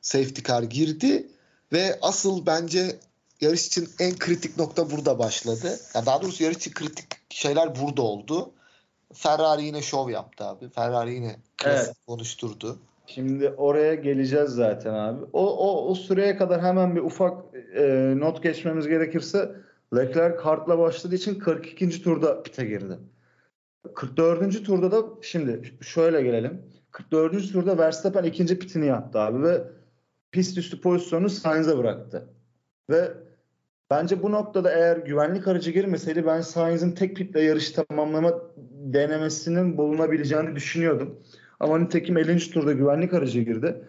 safety 0.00 0.42
car 0.42 0.62
girdi 0.62 1.28
ve 1.72 1.98
asıl 2.02 2.46
bence 2.46 2.96
yarış 3.40 3.66
için 3.66 3.88
en 3.98 4.18
kritik 4.18 4.58
nokta 4.58 4.90
burada 4.90 5.18
başladı. 5.18 5.80
Ya 5.94 6.06
daha 6.06 6.22
doğrusu 6.22 6.44
yarış 6.44 6.56
için 6.56 6.72
kritik 6.72 7.06
şeyler 7.30 7.80
burada 7.80 8.02
oldu. 8.02 8.50
Ferrari 9.14 9.64
yine 9.64 9.82
şov 9.82 10.10
yaptı 10.10 10.44
abi. 10.44 10.68
Ferrari 10.68 11.14
yine 11.14 11.36
evet. 11.64 11.92
konuşturdu. 12.06 12.78
Şimdi 13.06 13.48
oraya 13.48 13.94
geleceğiz 13.94 14.50
zaten 14.50 14.94
abi. 14.94 15.24
O, 15.32 15.56
o, 15.56 15.90
o 15.90 15.94
süreye 15.94 16.36
kadar 16.36 16.62
hemen 16.62 16.96
bir 16.96 17.00
ufak 17.00 17.44
e, 17.74 18.14
not 18.16 18.42
geçmemiz 18.42 18.88
gerekirse 18.88 19.50
Leclerc 19.96 20.36
kartla 20.36 20.78
başladığı 20.78 21.14
için 21.14 21.38
42. 21.38 22.02
turda 22.02 22.42
pite 22.42 22.64
girdi. 22.64 22.98
44. 23.94 24.64
turda 24.64 24.90
da 24.90 25.04
şimdi 25.22 25.62
şöyle 25.80 26.22
gelelim. 26.22 26.62
44. 26.90 27.52
turda 27.52 27.78
Verstappen 27.78 28.24
ikinci 28.24 28.58
pitini 28.58 28.86
yaptı 28.86 29.18
abi 29.18 29.42
ve 29.42 29.62
pist 30.32 30.58
üstü 30.58 30.80
pozisyonu 30.80 31.30
Sainz'e 31.30 31.78
bıraktı. 31.78 32.28
Ve 32.90 33.12
bence 33.90 34.22
bu 34.22 34.32
noktada 34.32 34.72
eğer 34.72 34.96
güvenlik 34.96 35.48
aracı 35.48 35.70
girmeseydi 35.70 36.26
ben 36.26 36.40
Sainz'in 36.40 36.92
tek 36.92 37.16
pitle 37.16 37.40
yarışı 37.40 37.86
tamamlama 37.86 38.32
denemesinin 38.70 39.76
bulunabileceğini 39.76 40.56
düşünüyordum. 40.56 41.20
Ama 41.60 41.78
nitekim 41.78 42.16
50. 42.16 42.50
turda 42.50 42.72
güvenlik 42.72 43.14
aracı 43.14 43.40
girdi. 43.40 43.84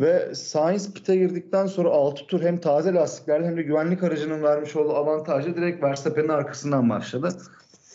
Ve 0.00 0.34
Sainz 0.34 0.94
pite 0.94 1.16
girdikten 1.16 1.66
sonra 1.66 1.88
6 1.88 2.26
tur 2.26 2.40
hem 2.42 2.58
taze 2.58 2.94
lastiklerle 2.94 3.46
hem 3.46 3.56
de 3.56 3.62
güvenlik 3.62 4.02
aracının 4.02 4.42
vermiş 4.42 4.76
olduğu 4.76 4.94
avantajla 4.94 5.56
direkt 5.56 5.82
Verstappen'in 5.82 6.28
arkasından 6.28 6.90
başladı. 6.90 7.28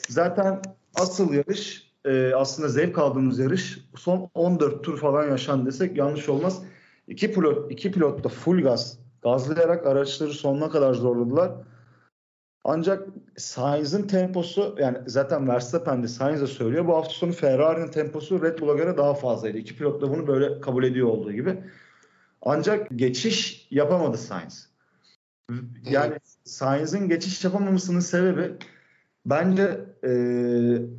Zaten 0.10 0.62
asıl 0.96 1.34
yarış 1.34 1.92
e, 2.06 2.34
aslında 2.36 2.68
zevk 2.68 2.98
aldığımız 2.98 3.40
yarış 3.40 3.80
son 3.96 4.30
14 4.34 4.84
tur 4.84 5.00
falan 5.00 5.30
yaşan 5.30 5.66
desek 5.66 5.98
yanlış 5.98 6.30
olmaz. 6.30 6.62
İki 7.08 7.34
pilot, 7.34 7.72
iki 7.72 7.92
pilot 7.92 8.24
da 8.24 8.30
full 8.30 8.64
gaz 8.64 9.00
gazlayarak 9.24 9.88
araçları 9.88 10.34
sonuna 10.34 10.70
kadar 10.70 10.94
zorladılar. 10.94 11.52
Ancak 12.64 13.08
Sainz'in 13.38 14.08
temposu 14.08 14.76
yani 14.80 14.98
zaten 15.06 15.48
Verstappen 15.48 16.04
de 16.04 16.08
Sainz 16.08 16.42
de 16.42 16.48
söylüyor. 16.48 16.88
Bu 16.88 16.96
hafta 16.96 17.14
sonu 17.14 17.32
Ferrari'nin 17.32 17.92
temposu 17.92 18.42
Red 18.42 18.60
Bull'a 18.60 18.74
göre 18.74 18.98
daha 18.98 19.14
fazlaydı. 19.14 19.58
İki 19.58 19.76
pilot 19.76 20.02
da 20.02 20.10
bunu 20.10 20.28
böyle 20.28 20.62
kabul 20.62 20.84
ediyor 20.84 21.08
olduğu 21.08 21.32
gibi. 21.32 21.58
Ancak 22.42 22.88
geçiş 22.96 23.68
yapamadı 23.72 24.18
Sainz. 24.18 24.70
Yani 25.90 26.12
evet. 26.12 26.22
Sainz'in 26.44 27.10
geçiş 27.10 27.44
yapamamasının 27.44 28.00
sebebi 28.00 28.52
bence 29.26 29.80
e, 30.04 30.08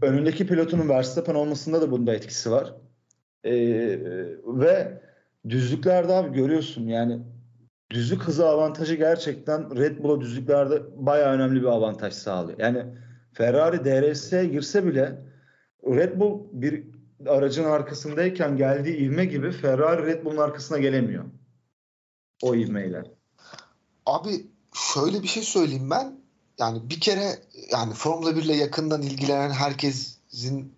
önündeki 0.02 0.46
pilotunun 0.46 0.88
Verstappen 0.88 1.34
olmasında 1.34 1.82
da 1.82 1.90
bunda 1.90 2.14
etkisi 2.14 2.50
var. 2.50 2.74
E, 3.44 3.54
ve 4.46 5.00
düzlüklerde 5.48 6.12
abi 6.12 6.32
görüyorsun 6.32 6.86
yani 6.86 7.20
düzlük 7.90 8.22
hızı 8.22 8.48
avantajı 8.48 8.94
gerçekten 8.94 9.76
Red 9.76 10.02
Bull'a 10.02 10.20
düzlüklerde 10.20 10.82
bayağı 10.96 11.32
önemli 11.32 11.62
bir 11.62 11.66
avantaj 11.66 12.14
sağlıyor. 12.14 12.58
Yani 12.58 12.84
Ferrari 13.32 13.84
DRS'ye 13.84 14.44
girse 14.44 14.86
bile 14.86 15.22
Red 15.86 16.20
Bull 16.20 16.40
bir 16.52 16.84
aracın 17.26 17.64
arkasındayken 17.64 18.56
geldiği 18.56 18.96
ivme 18.96 19.24
gibi 19.24 19.52
Ferrari 19.52 20.06
Red 20.06 20.24
Bull'un 20.24 20.36
arkasına 20.36 20.78
gelemiyor. 20.78 21.24
O 22.42 22.54
ivmeyle. 22.54 23.04
Abi 24.06 24.46
şöyle 24.94 25.22
bir 25.22 25.28
şey 25.28 25.42
söyleyeyim 25.42 25.90
ben. 25.90 26.24
Yani 26.58 26.90
bir 26.90 27.00
kere 27.00 27.38
yani 27.72 27.94
Formula 27.94 28.36
1 28.36 28.42
ile 28.42 28.56
yakından 28.56 29.02
ilgilenen 29.02 29.50
herkesin 29.50 30.72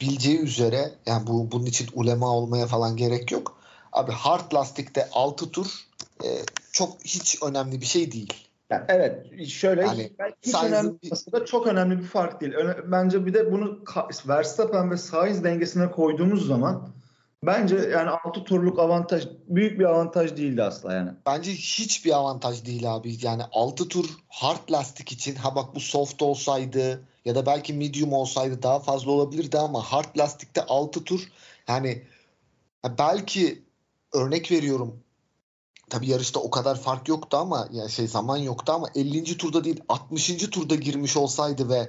bileceği 0.00 0.38
üzere 0.38 0.92
yani 1.06 1.26
bu 1.26 1.52
bunun 1.52 1.66
için 1.66 1.88
ulema 1.94 2.36
olmaya 2.36 2.66
falan 2.66 2.96
gerek 2.96 3.32
yok. 3.32 3.58
Abi 3.92 4.12
hard 4.12 4.54
lastikte 4.54 5.08
6 5.12 5.50
tur 5.50 5.86
e, 6.24 6.30
çok 6.72 7.04
hiç 7.04 7.42
önemli 7.42 7.80
bir 7.80 7.86
şey 7.86 8.12
değil. 8.12 8.32
Yani 8.70 8.84
evet 8.88 9.48
şöyle 9.48 9.80
yani, 9.82 10.12
hiç 10.42 10.54
önemli 10.64 10.92
bir... 11.02 11.44
çok 11.44 11.66
önemli 11.66 11.98
bir 11.98 12.04
fark 12.04 12.40
değil. 12.40 12.54
Bence 12.86 13.26
bir 13.26 13.34
de 13.34 13.52
bunu 13.52 13.78
Verstappen 14.28 14.90
ve 14.90 14.96
Sainz 14.96 15.44
dengesine 15.44 15.90
koyduğumuz 15.90 16.46
zaman 16.46 16.88
bence 17.42 17.76
yani 17.76 18.10
6 18.10 18.44
turluk 18.44 18.78
avantaj 18.78 19.28
büyük 19.48 19.78
bir 19.78 19.84
avantaj 19.84 20.36
değildi 20.36 20.62
asla 20.62 20.94
yani. 20.94 21.10
Bence 21.26 21.52
hiç 21.52 22.04
bir 22.04 22.12
avantaj 22.12 22.66
değil 22.66 22.94
abi. 22.94 23.16
Yani 23.22 23.42
6 23.52 23.88
tur 23.88 24.04
hard 24.28 24.70
lastik 24.70 25.12
için 25.12 25.34
ha 25.34 25.54
bak 25.54 25.74
bu 25.74 25.80
soft 25.80 26.22
olsaydı 26.22 27.02
ya 27.24 27.34
da 27.34 27.46
belki 27.46 27.72
medium 27.72 28.12
olsaydı 28.12 28.62
daha 28.62 28.80
fazla 28.80 29.10
olabilirdi 29.10 29.58
ama 29.58 29.80
hard 29.80 30.18
lastikte 30.18 30.62
6 30.62 31.04
tur 31.04 31.20
yani 31.68 32.02
belki 32.98 33.62
örnek 34.12 34.52
veriyorum 34.52 35.02
tabi 35.92 36.10
yarışta 36.10 36.40
o 36.40 36.50
kadar 36.50 36.80
fark 36.80 37.08
yoktu 37.08 37.36
ama 37.36 37.68
yani 37.72 37.90
şey 37.90 38.06
zaman 38.06 38.36
yoktu 38.36 38.72
ama 38.72 38.88
50. 38.94 39.36
turda 39.36 39.64
değil 39.64 39.80
60. 39.88 40.36
turda 40.50 40.74
girmiş 40.74 41.16
olsaydı 41.16 41.68
ve 41.68 41.88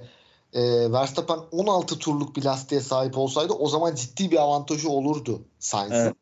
e, 0.53 0.91
Verstappen 0.91 1.39
16 1.51 1.99
turluk 1.99 2.35
bir 2.35 2.43
lastiğe 2.43 2.81
sahip 2.81 3.17
olsaydı 3.17 3.53
o 3.53 3.67
zaman 3.67 3.95
ciddi 3.95 4.31
bir 4.31 4.37
avantajı 4.37 4.89
olurdu 4.89 5.41
Sainz'ın. 5.59 5.95
Evet. 5.95 6.13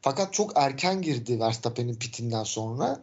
Fakat 0.00 0.32
çok 0.32 0.52
erken 0.54 1.02
girdi 1.02 1.40
Verstappen'in 1.40 1.94
pitinden 1.94 2.44
sonra. 2.44 3.02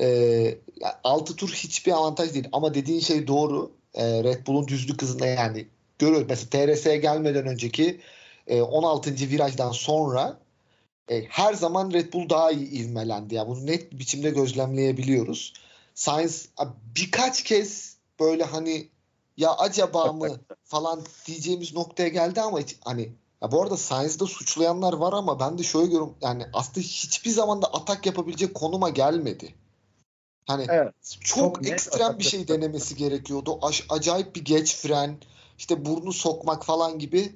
E, 0.00 0.58
6 1.04 1.36
tur 1.36 1.48
hiçbir 1.48 1.92
avantaj 1.92 2.34
değil 2.34 2.48
ama 2.52 2.74
dediğin 2.74 3.00
şey 3.00 3.26
doğru. 3.26 3.70
E, 3.94 4.24
Red 4.24 4.46
Bull'un 4.46 4.68
düzlük 4.68 5.02
hızında 5.02 5.26
yani 5.26 5.66
görüyoruz. 5.98 6.26
Mesela 6.28 6.50
TRS'ye 6.50 6.96
gelmeden 6.96 7.46
önceki 7.46 8.00
e, 8.46 8.62
16. 8.62 9.10
virajdan 9.10 9.72
sonra 9.72 10.38
e, 11.10 11.24
her 11.24 11.54
zaman 11.54 11.92
Red 11.92 12.12
Bull 12.12 12.28
daha 12.28 12.50
iyi 12.50 12.70
ivmelendi. 12.70 13.34
Yani 13.34 13.48
bunu 13.48 13.66
net 13.66 13.92
bir 13.92 13.98
biçimde 13.98 14.30
gözlemleyebiliyoruz. 14.30 15.52
Sainz 15.94 16.48
birkaç 16.96 17.42
kez 17.42 17.96
böyle 18.20 18.44
hani 18.44 18.88
ya 19.36 19.52
acaba 19.52 20.12
mı 20.12 20.40
falan 20.64 21.02
diyeceğimiz 21.26 21.74
noktaya 21.74 22.08
geldi 22.08 22.40
ama 22.40 22.60
hiç, 22.60 22.76
hani 22.84 23.12
ya 23.42 23.52
bu 23.52 23.62
arada 23.62 23.76
Sainz'da 23.76 24.26
suçlayanlar 24.26 24.92
var 24.92 25.12
ama 25.12 25.40
ben 25.40 25.58
de 25.58 25.62
şöyle 25.62 25.86
görüyorum 25.86 26.16
yani 26.20 26.46
aslında 26.52 26.80
hiçbir 26.80 27.30
zaman 27.30 27.62
da 27.62 27.66
atak 27.66 28.06
yapabilecek 28.06 28.54
konuma 28.54 28.88
gelmedi. 28.88 29.54
Hani 30.46 30.66
evet, 30.68 30.94
çok, 31.24 31.54
çok 31.54 31.68
ekstrem 31.68 32.18
bir 32.18 32.24
şey 32.24 32.48
denemesi 32.48 32.96
gerekiyordu. 32.96 33.58
Aş, 33.62 33.86
acayip 33.88 34.36
bir 34.36 34.44
geç 34.44 34.76
fren, 34.76 35.18
işte 35.58 35.84
burnu 35.84 36.12
sokmak 36.12 36.64
falan 36.64 36.98
gibi. 36.98 37.32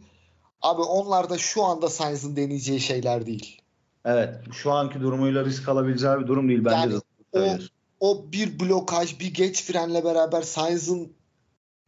Abi 0.63 0.83
onlar 0.83 1.31
da 1.31 1.39
şu 1.39 1.65
anda 1.65 1.91
Sainz'ın 1.91 2.37
deneyeceği 2.37 2.81
şeyler 2.81 3.27
değil. 3.27 3.64
Evet. 4.05 4.35
Şu 4.53 4.73
anki 4.73 5.01
durumuyla 5.01 5.45
risk 5.45 5.69
alabileceği 5.69 6.21
bir 6.21 6.27
durum 6.27 6.49
değil 6.49 6.65
bence 6.65 6.77
yani. 6.77 7.59
O, 8.01 8.11
o 8.11 8.33
bir 8.33 8.61
blokaj, 8.61 9.21
bir 9.21 9.35
geç 9.35 9.63
frenle 9.63 10.05
beraber 10.05 10.43
Sainz'ın 10.43 11.13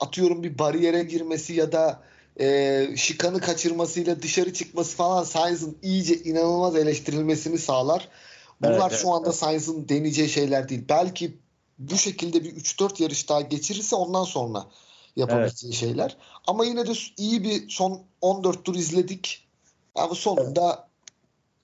atıyorum 0.00 0.42
bir 0.42 0.58
bariyere 0.58 1.02
girmesi 1.02 1.54
ya 1.54 1.72
da 1.72 2.02
e, 2.40 2.86
şikanı 2.96 3.40
kaçırmasıyla 3.40 4.22
dışarı 4.22 4.52
çıkması 4.52 4.96
falan 4.96 5.24
Sainz'ın 5.24 5.78
iyice 5.82 6.14
inanılmaz 6.14 6.76
eleştirilmesini 6.76 7.58
sağlar. 7.58 8.08
Bunlar 8.62 8.90
evet, 8.90 9.00
şu 9.02 9.12
anda. 9.12 9.32
Sainz'ın 9.32 9.88
deneyeceği 9.88 10.28
şeyler 10.28 10.68
değil. 10.68 10.84
Belki 10.88 11.38
bu 11.78 11.96
şekilde 11.96 12.44
bir 12.44 12.56
3-4 12.56 13.02
yarış 13.02 13.28
daha 13.28 13.40
geçirirse 13.40 13.96
ondan 13.96 14.24
sonra 14.24 14.66
yapabileceği 15.16 15.70
evet. 15.70 15.80
şeyler. 15.80 16.16
Ama 16.46 16.64
yine 16.64 16.86
de 16.86 16.92
iyi 17.16 17.44
bir 17.44 17.68
son 17.68 18.02
14 18.20 18.64
tur 18.64 18.74
izledik. 18.74 19.48
Ama 19.94 20.14
sonunda 20.14 20.85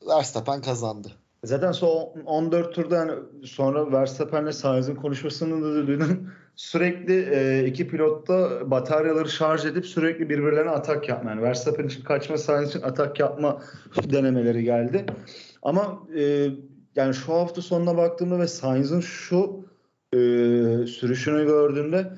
Verstappen 0.09 0.63
kazandı. 0.63 1.13
Zaten 1.45 1.73
son 1.73 2.09
14 2.27 2.75
turda 2.75 2.97
yani 2.97 3.13
sonra 3.45 3.93
Verstappen'le 3.93 4.53
Sainz'in 4.53 4.95
konuşmasını 4.95 5.65
da 5.65 5.87
duydum. 5.87 6.31
Sürekli 6.57 7.29
e, 7.35 7.67
iki 7.67 7.89
pilotta 7.89 8.71
bataryaları 8.71 9.29
şarj 9.29 9.65
edip 9.65 9.87
sürekli 9.87 10.29
birbirlerine 10.31 10.71
atak 10.71 11.09
yapma. 11.09 11.31
Yani 11.31 11.43
Verstappen 11.43 11.87
için 11.87 12.05
kaçma, 12.05 12.39
Sainz 12.39 12.69
için 12.69 12.83
atak 12.83 13.21
yapma 13.21 13.63
denemeleri 14.13 14.65
geldi. 14.65 15.07
Ama 15.63 15.99
e, 16.19 16.49
yani 16.97 17.15
şu 17.15 17.33
hafta 17.33 17.63
sonuna 17.63 17.97
baktığımda 17.97 18.39
ve 18.39 18.49
Sainz'in 18.49 19.01
şu 19.01 19.65
e, 20.13 20.19
sürüşünü 20.87 21.45
gördüğümde 21.45 22.13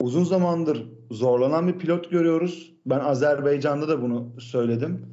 uzun 0.00 0.24
zamandır 0.24 0.86
zorlanan 1.10 1.68
bir 1.68 1.78
pilot 1.78 2.10
görüyoruz. 2.10 2.72
Ben 2.86 3.00
Azerbaycan'da 3.00 3.88
da 3.88 4.02
bunu 4.02 4.28
söyledim 4.38 5.06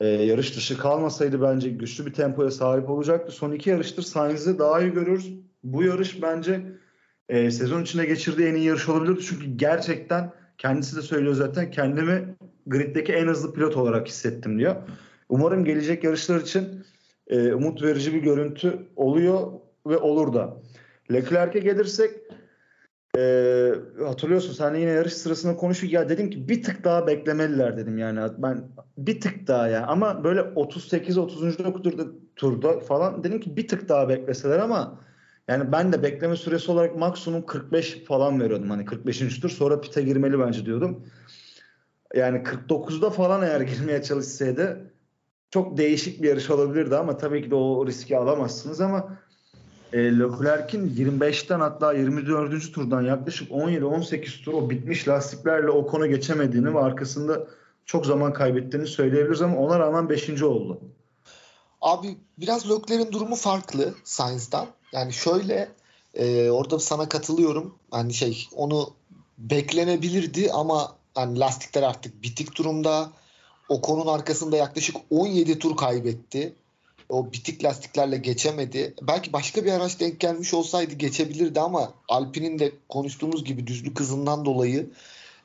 e, 0.00 0.06
yarış 0.06 0.56
dışı 0.56 0.78
kalmasaydı 0.78 1.42
bence 1.42 1.70
güçlü 1.70 2.06
bir 2.06 2.12
tempoya 2.12 2.50
sahip 2.50 2.90
olacaktı. 2.90 3.32
Son 3.32 3.52
iki 3.52 3.70
yarıştır 3.70 4.02
Sainz'i 4.02 4.58
daha 4.58 4.80
iyi 4.80 4.92
görüyoruz. 4.92 5.32
Bu 5.64 5.82
yarış 5.82 6.22
bence 6.22 6.60
e, 7.28 7.50
sezon 7.50 7.82
içinde 7.82 8.06
geçirdiği 8.06 8.46
en 8.46 8.54
iyi 8.54 8.66
yarış 8.66 8.88
olabilirdi. 8.88 9.20
Çünkü 9.28 9.46
gerçekten 9.56 10.32
kendisi 10.58 10.96
de 10.96 11.02
söylüyor 11.02 11.34
zaten 11.34 11.70
kendimi 11.70 12.36
griddeki 12.66 13.12
en 13.12 13.26
hızlı 13.26 13.54
pilot 13.54 13.76
olarak 13.76 14.08
hissettim 14.08 14.58
diyor. 14.58 14.76
Umarım 15.28 15.64
gelecek 15.64 16.04
yarışlar 16.04 16.40
için 16.40 16.84
e, 17.28 17.52
umut 17.52 17.82
verici 17.82 18.14
bir 18.14 18.22
görüntü 18.22 18.78
oluyor 18.96 19.52
ve 19.86 19.96
olur 19.96 20.34
da. 20.34 20.56
Leclerc'e 21.12 21.58
gelirsek 21.58 22.10
ee, 23.16 23.72
hatırlıyorsun 24.04 24.52
sen 24.52 24.74
yine 24.74 24.90
yarış 24.90 25.14
sırasında 25.14 25.56
konuştuk 25.56 25.92
ya 25.92 26.08
dedim 26.08 26.30
ki 26.30 26.48
bir 26.48 26.62
tık 26.62 26.84
daha 26.84 27.06
beklemeliler 27.06 27.76
dedim 27.76 27.98
yani 27.98 28.20
ben 28.38 28.64
bir 28.98 29.20
tık 29.20 29.46
daha 29.46 29.68
ya 29.68 29.86
ama 29.86 30.24
böyle 30.24 30.42
38 30.42 31.18
30. 31.18 31.56
turda 31.56 32.02
turda 32.36 32.80
falan 32.80 33.24
dedim 33.24 33.40
ki 33.40 33.56
bir 33.56 33.68
tık 33.68 33.88
daha 33.88 34.08
bekleseler 34.08 34.58
ama 34.58 35.00
yani 35.48 35.72
ben 35.72 35.92
de 35.92 36.02
bekleme 36.02 36.36
süresi 36.36 36.70
olarak 36.70 36.96
maksimum 36.96 37.46
45 37.46 38.04
falan 38.04 38.40
veriyordum 38.40 38.70
hani 38.70 38.84
45. 38.84 39.40
tur 39.40 39.50
sonra 39.50 39.80
pite 39.80 40.02
girmeli 40.02 40.38
bence 40.38 40.66
diyordum. 40.66 41.06
Yani 42.14 42.42
49'da 42.42 43.10
falan 43.10 43.42
eğer 43.42 43.60
girmeye 43.76 44.02
çalışsaydı 44.02 44.92
çok 45.50 45.76
değişik 45.76 46.22
bir 46.22 46.28
yarış 46.28 46.50
olabilirdi 46.50 46.96
ama 46.96 47.16
tabii 47.16 47.42
ki 47.42 47.50
de 47.50 47.54
o 47.54 47.86
riski 47.86 48.16
alamazsınız 48.16 48.80
ama 48.80 49.18
e, 49.92 49.98
Leclerc'in 49.98 50.88
25'ten 50.88 51.60
hatta 51.60 51.92
24. 51.92 52.72
turdan 52.72 53.02
yaklaşık 53.02 53.50
17-18 53.50 54.44
tur 54.44 54.52
o 54.52 54.70
bitmiş 54.70 55.08
lastiklerle 55.08 55.70
o 55.70 55.86
konu 55.86 56.06
geçemediğini 56.06 56.74
ve 56.74 56.78
arkasında 56.78 57.46
çok 57.86 58.06
zaman 58.06 58.32
kaybettiğini 58.32 58.86
söyleyebiliriz 58.86 59.42
ama 59.42 59.56
ona 59.56 59.78
rağmen 59.78 60.08
5. 60.08 60.42
oldu. 60.42 60.80
Abi 61.80 62.16
biraz 62.38 62.70
Leclerc'in 62.70 63.12
durumu 63.12 63.34
farklı 63.34 63.94
Sainz'dan. 64.04 64.66
Yani 64.92 65.12
şöyle 65.12 65.68
e, 66.14 66.50
orada 66.50 66.78
sana 66.78 67.08
katılıyorum. 67.08 67.74
Hani 67.90 68.14
şey 68.14 68.48
onu 68.54 68.90
beklenebilirdi 69.38 70.50
ama 70.52 70.96
hani 71.14 71.38
lastikler 71.38 71.82
artık 71.82 72.22
bitik 72.22 72.58
durumda. 72.58 73.10
O 73.68 73.80
konun 73.80 74.06
arkasında 74.06 74.56
yaklaşık 74.56 74.96
17 75.10 75.58
tur 75.58 75.76
kaybetti 75.76 76.52
o 77.08 77.32
bitik 77.32 77.64
lastiklerle 77.64 78.16
geçemedi. 78.16 78.94
Belki 79.02 79.32
başka 79.32 79.64
bir 79.64 79.72
araç 79.72 80.00
denk 80.00 80.20
gelmiş 80.20 80.54
olsaydı 80.54 80.94
geçebilirdi 80.94 81.60
ama 81.60 81.92
Alpine'in 82.08 82.58
de 82.58 82.72
konuştuğumuz 82.88 83.44
gibi 83.44 83.66
düzlük 83.66 84.00
hızından 84.00 84.44
dolayı 84.44 84.90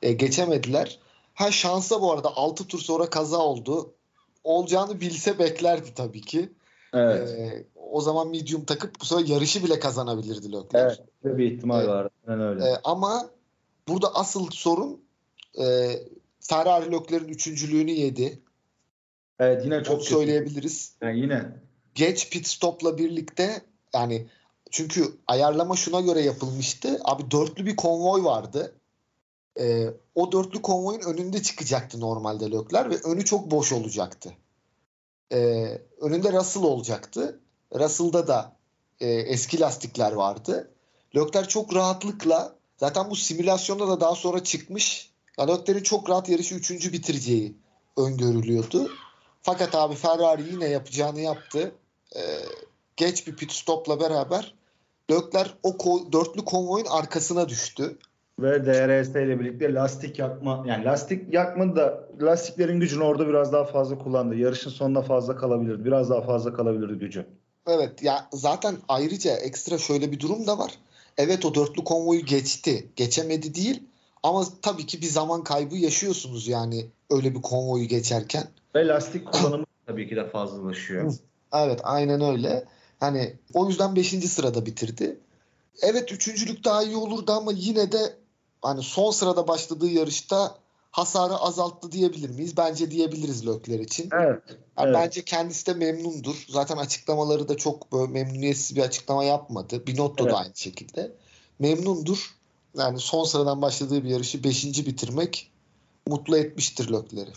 e, 0.02 0.14
geçemediler. 0.14 1.00
Ha 1.34 1.52
şansa 1.52 2.02
bu 2.02 2.12
arada 2.12 2.38
6 2.38 2.68
tur 2.68 2.80
sonra 2.80 3.10
kaza 3.10 3.38
oldu. 3.38 3.94
Olacağını 4.44 5.02
bilse 5.02 5.40
beklerdi 5.40 5.94
tabii 5.96 6.22
ki. 6.22 6.50
Evet. 6.94 7.30
E, 7.30 7.66
o 7.92 8.02
zaman 8.02 8.28
medium 8.28 8.66
takıp 8.66 9.02
bu 9.02 9.06
sefer 9.06 9.26
yarışı 9.26 9.64
bile 9.64 9.80
kazanabilirdi 9.80 10.52
Leclerc. 10.52 10.78
Evet. 10.78 11.00
Böyle 11.24 11.38
bir 11.38 11.52
ihtimal 11.52 11.84
e, 11.84 11.88
var. 11.88 12.08
Yani 12.28 12.44
öyle. 12.44 12.66
E, 12.66 12.76
ama 12.84 13.30
burada 13.88 14.16
asıl 14.16 14.48
sorun 14.52 15.02
e, 15.60 15.92
Ferrari 16.40 16.92
Leclerc'in 16.92 17.28
üçüncülüğünü 17.28 17.92
yedi. 17.92 18.40
Evet 19.40 19.66
yine 19.66 19.84
çok 19.84 20.04
söyleyebiliriz. 20.04 20.96
Yani 21.02 21.20
yine. 21.20 21.46
Geç 21.96 22.30
pit 22.30 22.48
stopla 22.48 22.98
birlikte 22.98 23.62
yani 23.94 24.28
çünkü 24.72 25.06
ayarlama 25.28 25.76
şuna 25.76 26.02
göre 26.02 26.22
yapılmıştı. 26.22 27.00
Abi 27.04 27.32
dörtlü 27.32 27.66
bir 27.66 27.76
konvoy 27.76 28.24
vardı. 28.24 28.76
Ee, 29.60 29.88
o 30.16 30.32
dörtlü 30.32 30.62
konvoyun 30.62 31.02
önünde 31.02 31.42
çıkacaktı 31.42 32.00
normalde 32.00 32.52
Lökler 32.52 32.90
ve 32.90 32.96
önü 32.96 33.26
çok 33.26 33.52
boş 33.52 33.72
olacaktı. 33.72 34.34
Ee, 35.32 35.82
önünde 36.02 36.34
Russell 36.34 36.64
olacaktı. 36.64 37.40
Russell'da 37.76 38.28
da 38.28 38.56
e, 39.00 39.10
eski 39.10 39.60
lastikler 39.60 40.12
vardı. 40.12 40.72
Lökler 41.16 41.48
çok 41.48 41.76
rahatlıkla 41.76 42.56
zaten 42.78 43.10
bu 43.10 43.16
simülasyonda 43.16 43.88
da 43.88 44.02
daha 44.02 44.16
sonra 44.16 44.44
çıkmış 44.44 45.12
Yani 45.38 45.52
Leclerc'in 45.52 45.84
çok 45.84 46.10
rahat 46.10 46.30
yarışı 46.30 46.56
üçüncü 46.56 46.94
bitireceği 46.94 47.56
öngörülüyordu. 47.98 48.92
Fakat 49.42 49.76
abi 49.76 49.96
Ferrari 49.96 50.44
yine 50.52 50.68
yapacağını 50.68 51.20
yaptı. 51.20 51.72
Ee, 52.16 52.20
geç 52.96 53.28
bir 53.28 53.36
pit 53.36 53.52
stopla 53.52 54.00
beraber 54.00 54.54
Leclerc 55.12 55.52
o 55.64 55.70
ko- 55.70 56.12
dörtlü 56.12 56.46
konvoyun 56.46 56.86
arkasına 56.86 57.50
düştü. 57.50 57.98
Ve 58.40 58.66
DRS 58.66 59.10
ile 59.10 59.40
birlikte 59.40 59.74
lastik 59.74 60.20
yakma 60.20 60.64
yani 60.68 60.86
lastik 60.86 61.34
yakmadı 61.34 61.76
da 61.76 62.08
lastiklerin 62.22 62.80
gücünü 62.80 63.04
orada 63.04 63.28
biraz 63.28 63.54
daha 63.54 63.66
fazla 63.66 63.98
kullandı. 63.98 64.36
Yarışın 64.36 64.70
sonuna 64.70 65.02
fazla 65.02 65.36
kalabilirdi. 65.36 65.86
Biraz 65.86 66.10
daha 66.10 66.22
fazla 66.22 66.54
kalabilirdi 66.54 66.94
gücü. 66.94 67.26
Evet 67.68 68.04
ya 68.04 68.28
zaten 68.34 68.78
ayrıca 68.88 69.36
ekstra 69.36 69.78
şöyle 69.78 70.12
bir 70.12 70.20
durum 70.20 70.48
da 70.48 70.58
var. 70.58 70.72
Evet 71.18 71.46
o 71.46 71.56
dörtlü 71.56 71.84
konvoyu 71.84 72.26
geçti. 72.26 72.88
Geçemedi 72.96 73.56
değil 73.56 73.84
ama 74.24 74.46
tabii 74.62 74.86
ki 74.86 75.02
bir 75.02 75.08
zaman 75.08 75.44
kaybı 75.44 75.76
yaşıyorsunuz 75.76 76.48
yani 76.48 76.86
öyle 77.10 77.36
bir 77.36 77.42
konvoyu 77.42 77.88
geçerken. 77.88 78.44
Ve 78.76 78.88
lastik 78.88 79.32
kullanımı 79.32 79.66
tabii 79.86 80.10
ki 80.10 80.16
de 80.16 80.30
fazlalaşıyor. 80.30 81.14
Evet 81.54 81.80
aynen 81.84 82.22
öyle. 82.22 82.66
Hani 83.00 83.36
o 83.54 83.68
yüzden 83.68 83.96
5. 83.96 84.10
sırada 84.10 84.66
bitirdi. 84.66 85.20
Evet 85.82 86.12
üçüncülük 86.12 86.64
daha 86.64 86.84
iyi 86.84 86.96
olurdu 86.96 87.32
ama 87.32 87.52
yine 87.56 87.92
de 87.92 88.16
hani 88.62 88.84
son 88.84 89.12
sırada 89.12 89.48
başladığı 89.48 89.88
yarışta 89.88 90.56
hasarı 90.92 91.34
azalttı 91.36 91.92
diyebilir 91.92 92.30
miyiz? 92.30 92.58
Bence 92.58 92.92
diyebiliriz 92.92 93.48
Lökler 93.48 93.80
için. 93.80 94.10
Evet. 94.14 94.42
Yani 94.48 94.58
evet. 94.78 94.96
Bence 94.96 95.26
kendisi 95.26 95.66
de 95.66 95.74
memnundur. 95.74 96.46
Zaten 96.50 96.78
açıklamaları 96.78 97.48
da 97.50 97.58
çok 97.58 97.92
böyle 97.92 98.12
memnuniyetsiz 98.12 98.78
bir 98.78 98.82
açıklama 98.82 99.24
yapmadı. 99.24 99.88
Binotto 99.88 100.24
Evet. 100.24 100.34
da 100.34 100.38
aynı 100.38 100.56
şekilde. 100.56 101.12
Memnundur. 101.60 102.36
Yani 102.78 103.00
son 103.00 103.24
sıradan 103.24 103.62
başladığı 103.62 104.04
bir 104.04 104.10
yarışı 104.10 104.44
5. 104.44 104.66
bitirmek 104.66 105.52
mutlu 106.08 106.38
etmiştir 106.38 106.90
Lökler'i. 106.90 107.32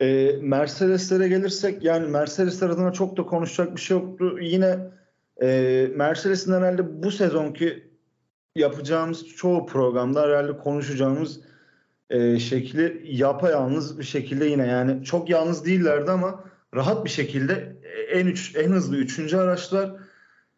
E, 0.00 0.38
Mercedes'lere 0.40 1.28
gelirsek 1.28 1.84
yani 1.84 2.08
Mercedesler 2.08 2.68
adına 2.68 2.92
çok 2.92 3.16
da 3.16 3.22
konuşacak 3.22 3.76
bir 3.76 3.80
şey 3.80 3.96
yoktu. 3.96 4.38
Yine 4.40 4.78
e, 5.42 5.90
Mercedes'in 5.96 6.52
herhalde 6.52 7.02
bu 7.02 7.10
sezonki 7.10 7.90
yapacağımız 8.54 9.26
çoğu 9.26 9.66
programda 9.66 10.22
herhalde 10.22 10.58
konuşacağımız 10.58 11.40
e, 12.10 12.38
şekli 12.38 13.02
yapayalnız 13.04 13.98
bir 13.98 14.04
şekilde 14.04 14.44
yine 14.44 14.66
yani 14.66 15.04
çok 15.04 15.30
yalnız 15.30 15.64
değillerdi 15.64 16.10
ama 16.10 16.44
rahat 16.74 17.04
bir 17.04 17.10
şekilde 17.10 17.76
en 18.12 18.26
üç, 18.26 18.56
en 18.56 18.72
hızlı 18.72 18.96
üçüncü 18.96 19.36
araçlar 19.36 19.90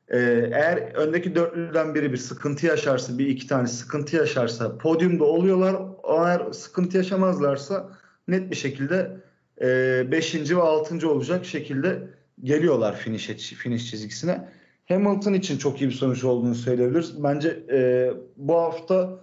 e, 0.08 0.18
eğer 0.52 0.78
öndeki 0.94 1.34
dörtlüden 1.34 1.94
biri 1.94 2.12
bir 2.12 2.16
sıkıntı 2.16 2.66
yaşarsa 2.66 3.18
bir 3.18 3.26
iki 3.26 3.46
tane 3.46 3.68
sıkıntı 3.68 4.16
yaşarsa 4.16 4.78
podyumda 4.78 5.24
oluyorlar 5.24 5.76
eğer 6.08 6.52
sıkıntı 6.52 6.96
yaşamazlarsa 6.96 7.90
net 8.28 8.50
bir 8.50 8.56
şekilde 8.56 9.20
5. 9.60 10.34
ve 10.34 10.62
6. 10.62 11.10
olacak 11.10 11.46
şekilde 11.46 12.08
geliyorlar 12.42 12.96
finish, 12.96 13.26
finish 13.26 13.90
çizgisine. 13.90 14.48
Hamilton 14.88 15.32
için 15.32 15.58
çok 15.58 15.80
iyi 15.80 15.90
bir 15.90 15.94
sonuç 15.94 16.24
olduğunu 16.24 16.54
söyleyebiliriz. 16.54 17.22
Bence 17.22 17.62
e, 17.72 18.10
bu 18.36 18.54
hafta 18.54 19.20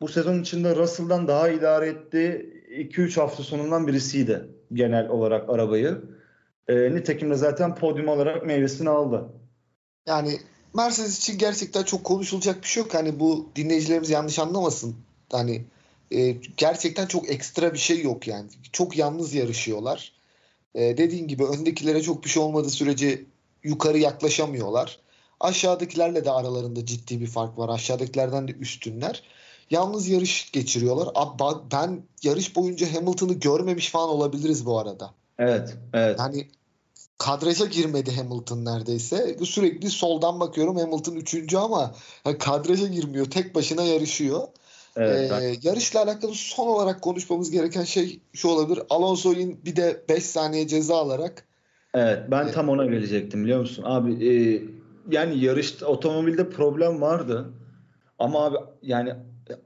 bu 0.00 0.08
sezon 0.08 0.40
içinde 0.40 0.76
Russell'dan 0.76 1.28
daha 1.28 1.48
idare 1.48 1.88
ettiği 1.88 2.56
2-3 2.70 3.20
hafta 3.20 3.42
sonundan 3.42 3.86
birisiydi 3.86 4.48
genel 4.72 5.08
olarak 5.08 5.50
arabayı. 5.50 6.02
E, 6.68 6.94
nitekim 6.94 7.30
de 7.30 7.34
zaten 7.34 7.74
podyum 7.74 8.08
olarak 8.08 8.46
meyvesini 8.46 8.90
aldı. 8.90 9.28
Yani 10.06 10.38
Mercedes 10.74 11.18
için 11.18 11.38
gerçekten 11.38 11.82
çok 11.82 12.04
konuşulacak 12.04 12.62
bir 12.62 12.68
şey 12.68 12.82
yok. 12.82 12.94
Hani 12.94 13.20
bu 13.20 13.48
dinleyicilerimiz 13.56 14.10
yanlış 14.10 14.38
anlamasın. 14.38 14.96
Hani 15.32 15.64
e, 16.10 16.30
gerçekten 16.56 17.06
çok 17.06 17.30
ekstra 17.30 17.72
bir 17.72 17.78
şey 17.78 18.02
yok 18.02 18.26
yani. 18.26 18.48
Çok 18.72 18.96
yalnız 18.96 19.34
yarışıyorlar. 19.34 20.12
E, 20.74 20.80
dediğin 20.80 21.28
gibi 21.28 21.44
öndekilere 21.44 22.02
çok 22.02 22.24
bir 22.24 22.28
şey 22.28 22.42
olmadığı 22.42 22.70
sürece 22.70 23.24
yukarı 23.64 23.98
yaklaşamıyorlar. 23.98 24.98
Aşağıdakilerle 25.40 26.24
de 26.24 26.30
aralarında 26.30 26.86
ciddi 26.86 27.20
bir 27.20 27.26
fark 27.26 27.58
var. 27.58 27.68
Aşağıdakilerden 27.68 28.48
de 28.48 28.52
üstünler. 28.52 29.22
Yalnız 29.70 30.08
yarış 30.08 30.52
geçiriyorlar. 30.52 31.08
Abi 31.14 31.42
ben 31.72 32.02
yarış 32.22 32.56
boyunca 32.56 32.94
Hamilton'ı 32.94 33.32
görmemiş 33.32 33.90
falan 33.90 34.08
olabiliriz 34.08 34.66
bu 34.66 34.78
arada. 34.78 35.14
Evet, 35.38 35.76
evet. 35.92 36.18
Yani 36.18 36.48
kadraja 37.18 37.64
girmedi 37.64 38.16
Hamilton 38.16 38.64
neredeyse. 38.64 39.36
Sürekli 39.44 39.90
soldan 39.90 40.40
bakıyorum 40.40 40.76
Hamilton 40.76 41.14
üçüncü 41.14 41.56
ama 41.56 41.94
yani 42.24 42.38
kadraja 42.38 42.86
girmiyor. 42.86 43.30
Tek 43.30 43.54
başına 43.54 43.82
yarışıyor. 43.82 44.48
Evet, 44.96 45.32
ee, 45.32 45.56
yarışla 45.62 46.02
alakalı 46.02 46.34
son 46.34 46.66
olarak 46.66 47.02
konuşmamız 47.02 47.50
gereken 47.50 47.84
şey 47.84 48.20
şu 48.32 48.48
olabilir. 48.48 48.82
Alonso'nun 48.90 49.64
bir 49.64 49.76
de 49.76 50.04
5 50.08 50.24
saniye 50.24 50.68
ceza 50.68 50.96
alarak 50.96 51.46
Evet 51.94 52.18
ben 52.30 52.52
tam 52.52 52.68
ona 52.68 52.84
gelecektim 52.84 53.44
biliyor 53.44 53.60
musun? 53.60 53.84
Abi 53.86 54.28
e, 54.28 54.62
yani 55.10 55.44
yarışta 55.44 55.86
otomobilde 55.86 56.50
problem 56.50 57.00
vardı. 57.00 57.52
Ama 58.18 58.44
abi 58.44 58.56
yani 58.82 59.14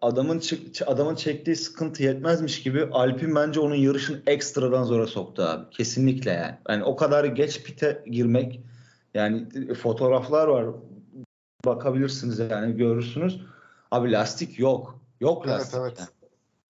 adamın 0.03 0.43
adamın 0.87 1.15
çektiği 1.15 1.57
sıkıntı 1.57 2.03
yetmezmiş 2.03 2.63
gibi 2.63 2.89
Alpin 2.93 3.35
bence 3.35 3.61
onun 3.61 3.75
yarışını 3.75 4.23
ekstradan 4.27 4.85
zora 4.85 5.07
soktu 5.07 5.43
abi. 5.43 5.71
Kesinlikle 5.71 6.31
yani. 6.31 6.55
Yani 6.69 6.85
o 6.85 6.97
kadar 6.97 7.25
geç 7.25 7.63
pite 7.63 8.05
girmek 8.11 8.61
yani 9.15 9.49
fotoğraflar 9.75 10.49
var. 10.49 10.67
Bakabilirsiniz 11.65 12.39
yani 12.39 12.77
görürsünüz. 12.77 13.41
Abi 13.91 14.13
lastik 14.13 14.59
yok. 14.59 15.00
Yok. 15.21 15.45
Evet, 15.49 15.75
evet. 15.79 15.99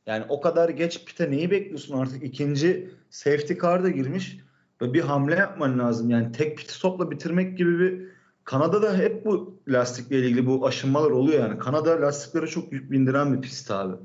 Yani 0.07 0.25
o 0.29 0.41
kadar 0.41 0.69
geç 0.69 1.05
pite 1.05 1.31
neyi 1.31 1.51
bekliyorsun 1.51 1.99
artık? 1.99 2.23
ikinci 2.23 2.91
safety 3.11 3.55
car 3.63 3.85
da 3.85 3.91
girmiş 3.91 4.39
ve 4.83 4.93
bir 4.93 5.01
hamle 5.01 5.35
yapman 5.35 5.79
lazım. 5.79 6.11
Yani 6.11 6.33
tek 6.33 6.59
pit 6.59 6.71
stopla 6.71 7.11
bitirmek 7.11 7.59
gibi 7.59 7.79
bir 7.79 8.09
Kanada'da 8.45 8.97
hep 8.97 9.25
bu 9.25 9.61
lastikle 9.69 10.19
ilgili 10.19 10.47
bu 10.47 10.67
aşınmalar 10.67 11.11
oluyor 11.11 11.41
yani. 11.41 11.59
Kanada 11.59 12.01
lastiklere 12.01 12.47
çok 12.47 12.73
yük 12.73 12.91
bindiren 12.91 13.37
bir 13.37 13.41
pist 13.41 13.71
abi. 13.71 13.97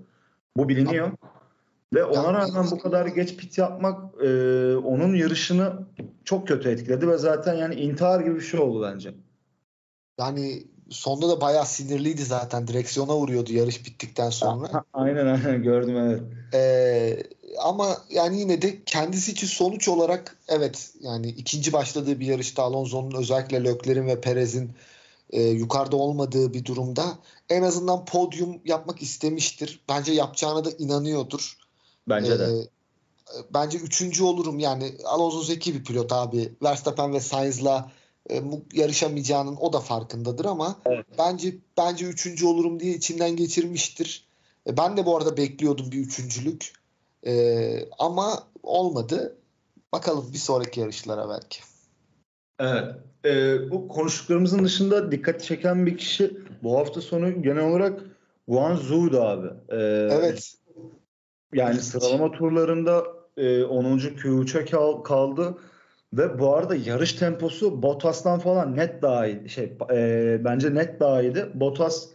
Bu 0.57 0.69
biliniyor. 0.69 1.11
Ve 1.93 2.03
ona 2.03 2.33
rağmen 2.33 2.65
bu 2.71 2.79
kadar 2.79 3.05
geç 3.05 3.37
pit 3.37 3.57
yapmak 3.57 4.23
e, 4.23 4.27
onun 4.75 5.15
yarışını 5.15 5.87
çok 6.23 6.47
kötü 6.47 6.69
etkiledi 6.69 7.07
ve 7.07 7.17
zaten 7.17 7.53
yani 7.53 7.75
intihar 7.75 8.19
gibi 8.19 8.35
bir 8.35 8.41
şey 8.41 8.59
oldu 8.59 8.81
bence. 8.83 9.15
Yani 10.19 10.63
sonda 10.89 11.29
da 11.29 11.41
bayağı 11.41 11.65
sinirliydi 11.65 12.25
zaten. 12.25 12.67
Direksiyona 12.67 13.15
vuruyordu 13.15 13.53
yarış 13.53 13.85
bittikten 13.85 14.29
sonra. 14.29 14.83
aynen 14.93 15.25
aynen 15.25 15.63
gördüm 15.63 15.97
evet. 15.97 16.21
Ee, 16.53 17.23
ama 17.59 17.97
yani 18.09 18.39
yine 18.39 18.61
de 18.61 18.83
kendisi 18.85 19.31
için 19.31 19.47
sonuç 19.47 19.87
olarak 19.87 20.37
evet 20.47 20.91
yani 21.01 21.27
ikinci 21.27 21.73
başladığı 21.73 22.19
bir 22.19 22.25
yarışta 22.25 22.63
Alonso'nun 22.63 23.11
özellikle 23.11 23.63
Lökler'in 23.63 24.07
ve 24.07 24.21
Perez'in 24.21 24.71
e, 25.29 25.41
yukarıda 25.41 25.95
olmadığı 25.95 26.53
bir 26.53 26.65
durumda 26.65 27.03
en 27.49 27.61
azından 27.61 28.05
podyum 28.05 28.61
yapmak 28.65 29.01
istemiştir. 29.01 29.79
Bence 29.89 30.11
yapacağına 30.13 30.65
da 30.65 30.69
inanıyordur. 30.71 31.57
Bence 32.09 32.33
ee, 32.33 32.39
de. 32.39 32.67
Bence 33.53 33.77
üçüncü 33.77 34.23
olurum 34.23 34.59
yani 34.59 34.91
Alonso 35.05 35.41
zeki 35.41 35.73
bir 35.73 35.83
pilot 35.83 36.11
abi. 36.11 36.53
Verstappen 36.63 37.13
ve 37.13 37.19
Sainz'la 37.19 37.91
e, 38.31 38.41
yarışamayacağının 38.73 39.57
o 39.59 39.73
da 39.73 39.79
farkındadır 39.79 40.45
ama 40.45 40.75
evet. 40.85 41.05
bence 41.17 41.55
bence 41.77 42.05
üçüncü 42.05 42.45
olurum 42.45 42.79
diye 42.79 42.93
içinden 42.93 43.35
geçirmiştir. 43.35 44.27
E, 44.67 44.77
ben 44.77 44.97
de 44.97 45.05
bu 45.05 45.17
arada 45.17 45.37
bekliyordum 45.37 45.91
bir 45.91 45.99
üçüncülük. 45.99 46.73
E, 47.27 47.89
ama 47.99 48.43
olmadı. 48.63 49.37
Bakalım 49.93 50.33
bir 50.33 50.37
sonraki 50.37 50.79
yarışlara 50.79 51.29
belki. 51.29 51.59
Evet. 52.59 52.95
E, 53.25 53.57
bu 53.71 53.87
konuştuklarımızın 53.87 54.63
dışında 54.63 55.11
dikkat 55.11 55.43
çeken 55.43 55.85
bir 55.85 55.97
kişi 55.97 56.37
bu 56.63 56.77
hafta 56.77 57.01
sonu 57.01 57.41
genel 57.41 57.63
olarak 57.63 57.99
Guan 58.47 58.75
Zhu'du 58.75 59.21
abi. 59.21 59.47
E, 59.69 59.77
evet. 60.11 60.53
Yani 61.53 61.79
sıralama 61.79 62.31
turlarında 62.31 63.03
e, 63.37 63.63
10. 63.63 63.97
Q3'e 63.97 65.03
kaldı. 65.03 65.57
Ve 66.17 66.39
bu 66.39 66.55
arada 66.55 66.75
yarış 66.75 67.13
temposu 67.13 67.81
Bottas'tan 67.81 68.39
falan 68.39 68.75
net 68.75 69.01
daha 69.01 69.27
iyi. 69.27 69.49
Şey, 69.49 69.77
e, 69.91 70.41
bence 70.45 70.75
net 70.75 70.99
daha 70.99 71.21
iyiydi. 71.21 71.51
Bottas 71.53 72.07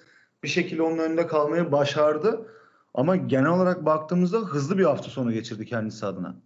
bir 0.42 0.48
şekilde 0.48 0.82
onun 0.82 0.98
önünde 0.98 1.26
kalmayı 1.26 1.72
başardı. 1.72 2.46
Ama 2.94 3.16
genel 3.16 3.50
olarak 3.50 3.86
baktığımızda 3.86 4.38
hızlı 4.38 4.78
bir 4.78 4.84
hafta 4.84 5.10
sonu 5.10 5.32
geçirdi 5.32 5.66
kendisi 5.66 6.06
adına. 6.06 6.36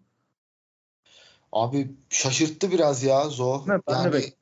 Abi 1.52 1.90
şaşırttı 2.08 2.70
biraz 2.70 3.02
ya 3.02 3.28
Zo. 3.28 3.62
Ne, 3.66 3.80
ben 3.88 4.02
yani, 4.02 4.12
de 4.12 4.32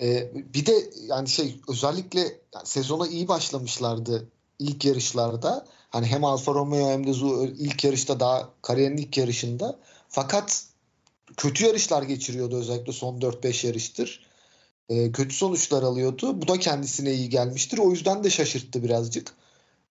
e, 0.00 0.32
bir 0.54 0.66
de 0.66 0.72
yani 1.06 1.28
şey 1.28 1.60
özellikle 1.68 2.20
yani 2.20 2.66
sezona 2.66 3.06
iyi 3.06 3.28
başlamışlardı 3.28 4.28
ilk 4.58 4.84
yarışlarda. 4.84 5.66
Hani 5.90 6.06
hem 6.06 6.24
Alfa 6.24 6.54
Romeo 6.54 6.90
hem 6.90 7.06
de 7.06 7.12
Zo 7.12 7.44
ilk 7.44 7.84
yarışta 7.84 8.20
daha 8.20 8.48
kariyerin 8.62 8.96
ilk 8.96 9.18
yarışında. 9.18 9.78
Fakat 10.08 10.71
kötü 11.36 11.64
yarışlar 11.64 12.02
geçiriyordu 12.02 12.56
özellikle 12.56 12.92
son 12.92 13.20
4-5 13.20 13.66
yarıştır. 13.66 14.26
E, 14.88 15.12
kötü 15.12 15.34
sonuçlar 15.34 15.82
alıyordu. 15.82 16.42
Bu 16.42 16.48
da 16.48 16.58
kendisine 16.58 17.12
iyi 17.12 17.28
gelmiştir. 17.28 17.78
O 17.78 17.90
yüzden 17.90 18.24
de 18.24 18.30
şaşırttı 18.30 18.82
birazcık. 18.82 19.32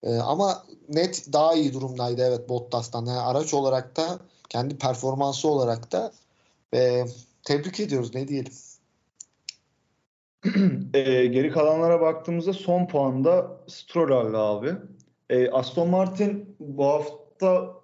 E, 0.03 0.15
ama 0.15 0.63
net 0.89 1.33
daha 1.33 1.53
iyi 1.53 1.73
durumdaydı 1.73 2.21
evet 2.21 2.49
Bottas'tan. 2.49 3.05
Yani 3.05 3.19
araç 3.19 3.53
olarak 3.53 3.97
da 3.97 4.19
kendi 4.49 4.77
performansı 4.77 5.47
olarak 5.47 5.91
da 5.91 6.11
e, 6.73 7.05
tebrik 7.43 7.79
ediyoruz 7.79 8.15
ne 8.15 8.27
diyelim. 8.27 8.53
e, 10.93 11.25
geri 11.25 11.51
kalanlara 11.51 12.01
baktığımızda 12.01 12.53
son 12.53 12.87
puanda 12.87 13.51
Stroll 13.67 14.11
aldı 14.11 14.37
abi. 14.37 14.73
E, 15.29 15.49
Aston 15.49 15.89
Martin 15.89 16.55
bu 16.59 16.85
hafta 16.85 17.80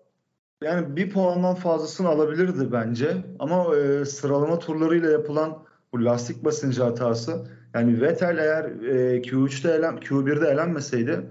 yani 0.63 0.95
bir 0.95 1.09
puandan 1.09 1.55
fazlasını 1.55 2.07
alabilirdi 2.07 2.71
bence. 2.71 3.17
Ama 3.39 3.75
e, 3.75 4.05
sıralama 4.05 4.59
turlarıyla 4.59 5.11
yapılan 5.11 5.57
bu 5.93 6.05
lastik 6.05 6.45
basıncı 6.45 6.83
hatası 6.83 7.47
yani 7.73 8.01
Vettel 8.01 8.37
eğer 8.37 8.65
e, 8.65 9.21
Q3'te 9.21 9.69
elen, 9.71 9.97
Q1'de 9.97 10.47
elenmeseydi 10.47 11.21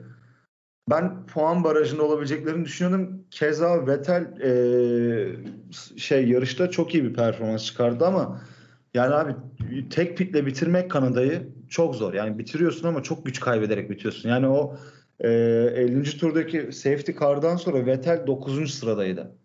ben 0.91 1.27
puan 1.27 1.65
barajında 1.65 2.03
olabileceklerini 2.03 2.65
düşünüyordum. 2.65 3.25
Keza 3.31 3.87
Vettel 3.87 4.41
e, 4.41 4.53
şey 5.97 6.29
yarışta 6.29 6.71
çok 6.71 6.95
iyi 6.95 7.05
bir 7.05 7.15
performans 7.15 7.65
çıkardı 7.65 8.07
ama 8.07 8.41
yani 8.95 9.15
abi 9.15 9.35
tek 9.91 10.19
pitle 10.19 10.47
bitirmek 10.47 10.91
Kanada'yı 10.91 11.49
çok 11.69 11.95
zor. 11.95 12.15
Yani 12.15 12.39
bitiriyorsun 12.39 12.89
ama 12.89 13.03
çok 13.03 13.27
güç 13.27 13.41
kaybederek 13.41 13.91
bitiyorsun. 13.91 14.29
Yani 14.29 14.47
o 14.47 14.77
e, 15.21 15.29
50. 15.29 16.19
turdaki 16.19 16.73
safety 16.73 17.13
car'dan 17.21 17.57
sonra 17.57 17.87
Vettel 17.87 18.27
9. 18.27 18.75
sıradaydı. 18.75 19.37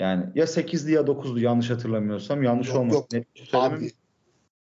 Yani 0.00 0.24
ya 0.34 0.44
8'di 0.44 0.92
ya 0.92 1.00
9'du 1.00 1.40
yanlış 1.40 1.70
hatırlamıyorsam. 1.70 2.42
Yanlış 2.42 2.68
yok, 2.68 2.76
olmaz. 2.76 2.94
Yok. 2.94 3.24
Abi 3.52 3.92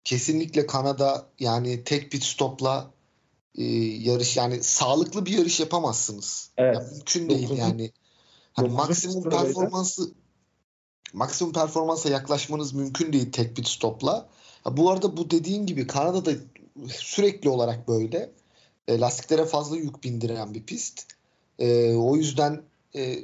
kesinlikle 0.04 0.66
Kanada 0.66 1.26
yani 1.38 1.84
tek 1.84 2.10
pit 2.10 2.22
stopla 2.22 2.90
e, 3.54 3.64
yarış 3.84 4.36
yani 4.36 4.62
sağlıklı 4.62 5.26
bir 5.26 5.38
yarış 5.38 5.60
yapamazsınız. 5.60 6.50
Evet. 6.56 6.76
Yani 6.76 6.92
mümkün 6.92 7.28
değil 7.28 7.42
Dokuzun, 7.42 7.62
yani. 7.62 7.90
Hani 8.52 8.68
maksimum 8.68 9.30
performansı 9.30 10.12
maksimum 11.12 11.52
performansa 11.52 12.08
yaklaşmanız 12.08 12.74
mümkün 12.74 13.12
değil 13.12 13.32
tek 13.32 13.56
pit 13.56 13.68
stopla. 13.68 14.28
Ha, 14.64 14.76
bu 14.76 14.90
arada 14.90 15.16
bu 15.16 15.30
dediğin 15.30 15.66
gibi 15.66 15.86
Kanada'da 15.86 16.30
sürekli 16.88 17.48
olarak 17.48 17.88
böyle. 17.88 18.30
E, 18.88 19.00
lastiklere 19.00 19.44
fazla 19.44 19.76
yük 19.76 20.04
bindiren 20.04 20.54
bir 20.54 20.62
pist. 20.62 21.06
E, 21.58 21.94
o 21.94 22.16
yüzden 22.16 22.62
e, 22.96 23.18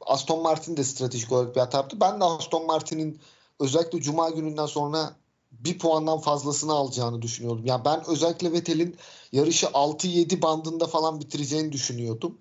Aston 0.00 0.42
Martin 0.42 0.76
de 0.76 0.84
stratejik 0.84 1.32
olarak 1.32 1.56
bir 1.56 1.60
hata 1.60 1.78
yaptı. 1.78 2.00
Ben 2.00 2.20
de 2.20 2.24
Aston 2.24 2.66
Martin'in 2.66 3.20
özellikle 3.60 4.00
Cuma 4.00 4.30
gününden 4.30 4.66
sonra 4.66 5.16
bir 5.52 5.78
puandan 5.78 6.18
fazlasını 6.18 6.72
alacağını 6.72 7.22
düşünüyordum. 7.22 7.66
Yani 7.66 7.84
ben 7.84 8.02
özellikle 8.08 8.52
Vettel'in 8.52 8.96
yarışı 9.32 9.66
6-7 9.66 10.42
bandında 10.42 10.86
falan 10.86 11.20
bitireceğini 11.20 11.72
düşünüyordum. 11.72 12.38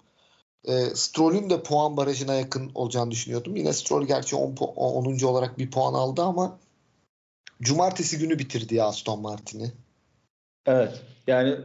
E, 0.65 0.95
Stroll'ün 0.95 1.49
de 1.49 1.63
puan 1.63 1.97
barajına 1.97 2.33
yakın 2.33 2.71
olacağını 2.75 3.11
düşünüyordum. 3.11 3.55
Yine 3.55 3.73
Stroll 3.73 4.03
gerçi 4.03 4.35
10, 4.35 4.55
10. 4.55 5.23
olarak 5.23 5.57
bir 5.57 5.71
puan 5.71 5.93
aldı 5.93 6.21
ama 6.21 6.57
cumartesi 7.61 8.17
günü 8.17 8.39
bitirdi 8.39 8.75
ya 8.75 8.85
Aston 8.85 9.21
Martin'i. 9.21 9.71
Evet. 10.65 11.01
Yani 11.27 11.57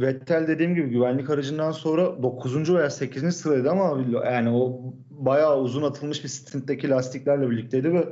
Vettel 0.00 0.48
dediğim 0.48 0.74
gibi 0.74 0.88
güvenlik 0.88 1.30
aracından 1.30 1.72
sonra 1.72 2.22
9. 2.22 2.74
veya 2.74 2.90
8. 2.90 3.36
sıradaydı 3.36 3.70
ama 3.70 4.04
yani 4.24 4.50
o 4.50 4.80
bayağı 5.10 5.60
uzun 5.60 5.82
atılmış 5.82 6.24
bir 6.24 6.28
stintteki 6.28 6.88
lastiklerle 6.90 7.50
birlikteydi 7.50 7.92
ve 7.92 8.08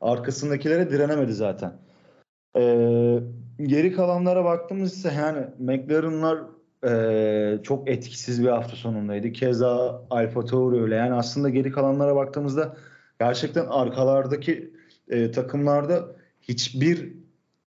arkasındakilere 0.00 0.90
direnemedi 0.90 1.32
zaten. 1.32 1.72
Ee, 2.56 3.20
geri 3.62 3.92
kalanlara 3.92 4.44
baktığımızda 4.44 5.12
yani 5.12 5.46
McLaren'lar 5.58 6.38
e, 6.84 7.62
çok 7.62 7.90
etkisiz 7.90 8.42
bir 8.42 8.48
hafta 8.48 8.76
sonundaydı. 8.76 9.32
Keza 9.32 10.02
Alfa 10.10 10.44
Tauri 10.44 10.82
öyle. 10.82 10.94
Yani 10.94 11.14
aslında 11.14 11.48
geri 11.48 11.70
kalanlara 11.70 12.16
baktığımızda 12.16 12.76
gerçekten 13.20 13.66
arkalardaki 13.66 14.72
e, 15.08 15.30
takımlarda 15.30 16.16
hiçbir 16.42 17.12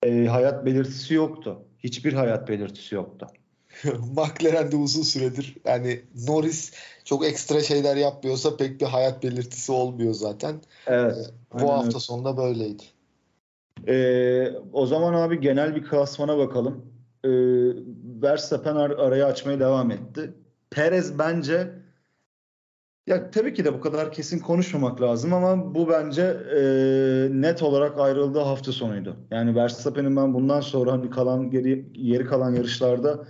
e, 0.03 0.25
hayat 0.25 0.65
belirtisi 0.65 1.13
yoktu. 1.13 1.59
Hiçbir 1.79 2.13
hayat 2.13 2.49
belirtisi 2.49 2.95
yoktu. 2.95 3.27
McLaren'de 4.15 4.75
uzun 4.75 5.01
süredir 5.01 5.57
yani 5.65 6.01
Norris 6.27 6.73
çok 7.03 7.25
ekstra 7.25 7.61
şeyler 7.61 7.95
yapmıyorsa 7.95 8.57
pek 8.57 8.81
bir 8.81 8.85
hayat 8.85 9.23
belirtisi 9.23 9.71
olmuyor 9.71 10.13
zaten. 10.13 10.55
Evet. 10.87 11.31
Ee, 11.55 11.59
bu 11.59 11.71
hafta 11.71 11.99
sonunda 11.99 12.37
böyleydi. 12.37 12.83
Ee, 13.87 14.51
o 14.73 14.85
zaman 14.85 15.13
abi 15.13 15.41
genel 15.41 15.75
bir 15.75 15.83
klasmana 15.83 16.37
bakalım. 16.37 16.85
Ee, 17.23 17.29
Verstappen 18.21 18.75
ar- 18.75 18.89
arayı 18.89 19.25
açmaya 19.25 19.59
devam 19.59 19.91
etti. 19.91 20.33
Perez 20.69 21.19
bence 21.19 21.69
ya 23.07 23.31
tabii 23.31 23.53
ki 23.53 23.65
de 23.65 23.73
bu 23.73 23.81
kadar 23.81 24.11
kesin 24.11 24.39
konuşmamak 24.39 25.01
lazım 25.01 25.33
ama 25.33 25.75
bu 25.75 25.89
bence 25.89 26.21
e, 26.57 26.61
net 27.31 27.63
olarak 27.63 27.99
ayrıldığı 27.99 28.39
hafta 28.39 28.71
sonuydu. 28.71 29.15
Yani 29.31 29.55
Verstappen'in 29.55 30.15
ben 30.15 30.33
bundan 30.33 30.61
sonra 30.61 30.91
hani 30.91 31.09
kalan 31.09 31.51
geri 31.51 31.93
geri 31.93 32.25
kalan 32.25 32.55
yarışlarda 32.55 33.25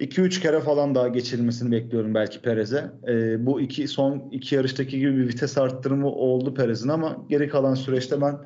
2-3 0.00 0.40
kere 0.40 0.60
falan 0.60 0.94
daha 0.94 1.08
geçirilmesini 1.08 1.72
bekliyorum 1.72 2.14
belki 2.14 2.42
Perez'e. 2.42 2.90
E, 3.08 3.46
bu 3.46 3.60
iki 3.60 3.88
son 3.88 4.28
iki 4.32 4.54
yarıştaki 4.54 4.98
gibi 4.98 5.16
bir 5.16 5.28
vites 5.28 5.58
arttırımı 5.58 6.08
oldu 6.08 6.54
Perez'in 6.54 6.88
ama 6.88 7.26
geri 7.28 7.48
kalan 7.48 7.74
süreçte 7.74 8.20
ben 8.20 8.38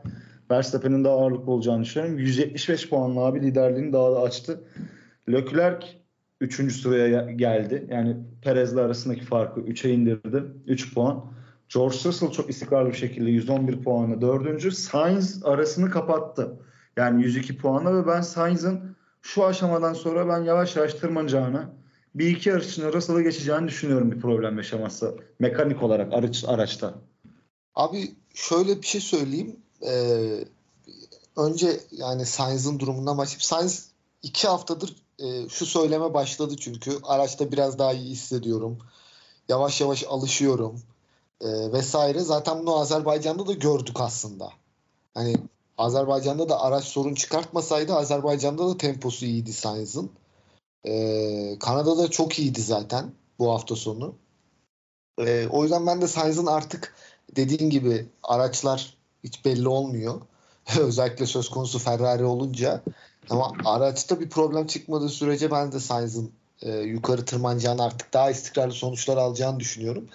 Verstappen'in 0.51 1.05
daha 1.05 1.15
ağırlıklı 1.15 1.53
olacağını 1.53 1.83
düşünüyorum. 1.83 2.19
175 2.19 2.89
puanla 2.89 3.21
abi 3.21 3.43
liderliğini 3.43 3.93
daha 3.93 4.13
da 4.13 4.21
açtı. 4.21 4.65
Leclerc 5.33 5.87
3. 6.41 6.73
sıraya 6.73 7.31
geldi. 7.31 7.87
Yani 7.91 8.17
Perez'le 8.43 8.77
arasındaki 8.77 9.25
farkı 9.25 9.61
3'e 9.61 9.91
indirdi. 9.91 10.43
3 10.67 10.95
puan. 10.95 11.25
George 11.75 11.97
Russell 12.05 12.31
çok 12.31 12.51
istikrarlı 12.51 12.89
bir 12.89 12.97
şekilde 12.97 13.31
111 13.31 13.83
puanla 13.83 14.21
4. 14.21 14.75
Sainz 14.75 15.45
arasını 15.45 15.91
kapattı. 15.91 16.57
Yani 16.97 17.23
102 17.23 17.57
puanla 17.57 18.03
ve 18.03 18.07
ben 18.07 18.21
Sainz'ın 18.21 18.92
şu 19.23 19.45
aşamadan 19.45 19.95
sonra 19.95 20.29
ben 20.29 20.45
yavaş 20.45 20.77
yavaş 20.77 20.95
tırmanacağını 20.95 21.69
bir 22.15 22.37
iki 22.37 22.49
yarış 22.49 22.69
için 22.69 22.93
Russell'ı 22.93 23.23
geçeceğini 23.23 23.69
düşünüyorum 23.69 24.13
bir 24.13 24.21
problem 24.21 24.57
yaşaması 24.57 25.17
mekanik 25.39 25.83
olarak 25.83 26.13
araç, 26.13 26.45
araçta. 26.47 26.95
Abi 27.75 28.15
şöyle 28.35 28.83
bir 28.83 28.87
şey 28.87 29.01
söyleyeyim. 29.01 29.57
Ee, 29.87 30.45
önce 31.37 31.81
yani 31.91 32.27
Sainz'ın 32.27 32.79
durumundan 32.79 33.19
başlayıp 33.19 33.43
Sainz 33.43 33.89
iki 34.23 34.49
haftadır 34.49 34.97
e, 35.19 35.49
şu 35.49 35.67
söyleme 35.67 36.15
başladı 36.15 36.57
çünkü 36.61 36.91
araçta 37.03 37.53
biraz 37.53 37.79
daha 37.79 37.93
iyi 37.93 38.11
hissediyorum. 38.11 38.79
Yavaş 39.49 39.81
yavaş 39.81 40.05
alışıyorum 40.09 40.83
e, 41.41 41.73
vesaire. 41.73 42.21
Zaten 42.21 42.61
bunu 42.61 42.77
Azerbaycan'da 42.77 43.47
da 43.47 43.53
gördük 43.53 44.01
aslında. 44.01 44.49
Hani 45.15 45.37
Azerbaycan'da 45.79 46.49
da 46.49 46.61
araç 46.61 46.85
sorun 46.85 47.15
çıkartmasaydı 47.15 47.95
Azerbaycan'da 47.95 48.69
da 48.69 48.77
temposu 48.77 49.27
iyiydi 49.27 49.53
Sainz'ın. 49.53 50.11
E, 50.85 51.59
Kanada'da 51.59 52.11
çok 52.11 52.39
iyiydi 52.39 52.63
zaten 52.63 53.13
bu 53.39 53.53
hafta 53.53 53.77
sonu. 53.77 54.15
E, 55.19 55.47
o 55.51 55.63
yüzden 55.63 55.87
ben 55.87 56.01
de 56.03 56.09
Sainz'ın 56.09 56.47
artık 56.47 56.95
dediğin 57.37 57.71
gibi 57.71 58.07
araçlar 58.23 58.97
hiç 59.25 59.45
belli 59.45 59.69
olmuyor. 59.69 60.21
Özellikle 60.81 61.27
söz 61.27 61.49
konusu 61.49 61.79
Ferrari 61.79 62.25
olunca. 62.25 62.83
Ama 63.31 63.53
araçta 63.65 64.21
bir 64.21 64.31
problem 64.31 64.67
çıkmadığı 64.67 65.09
sürece 65.09 65.51
ben 65.51 65.73
de 65.73 65.81
Sainz'ın 65.81 66.33
e, 66.63 66.73
yukarı 66.73 67.25
tırmanacağını 67.25 67.83
artık 67.83 68.13
daha 68.13 68.31
istikrarlı 68.31 68.73
sonuçlar 68.73 69.17
alacağını 69.17 69.61
düşünüyorum. 69.61 70.09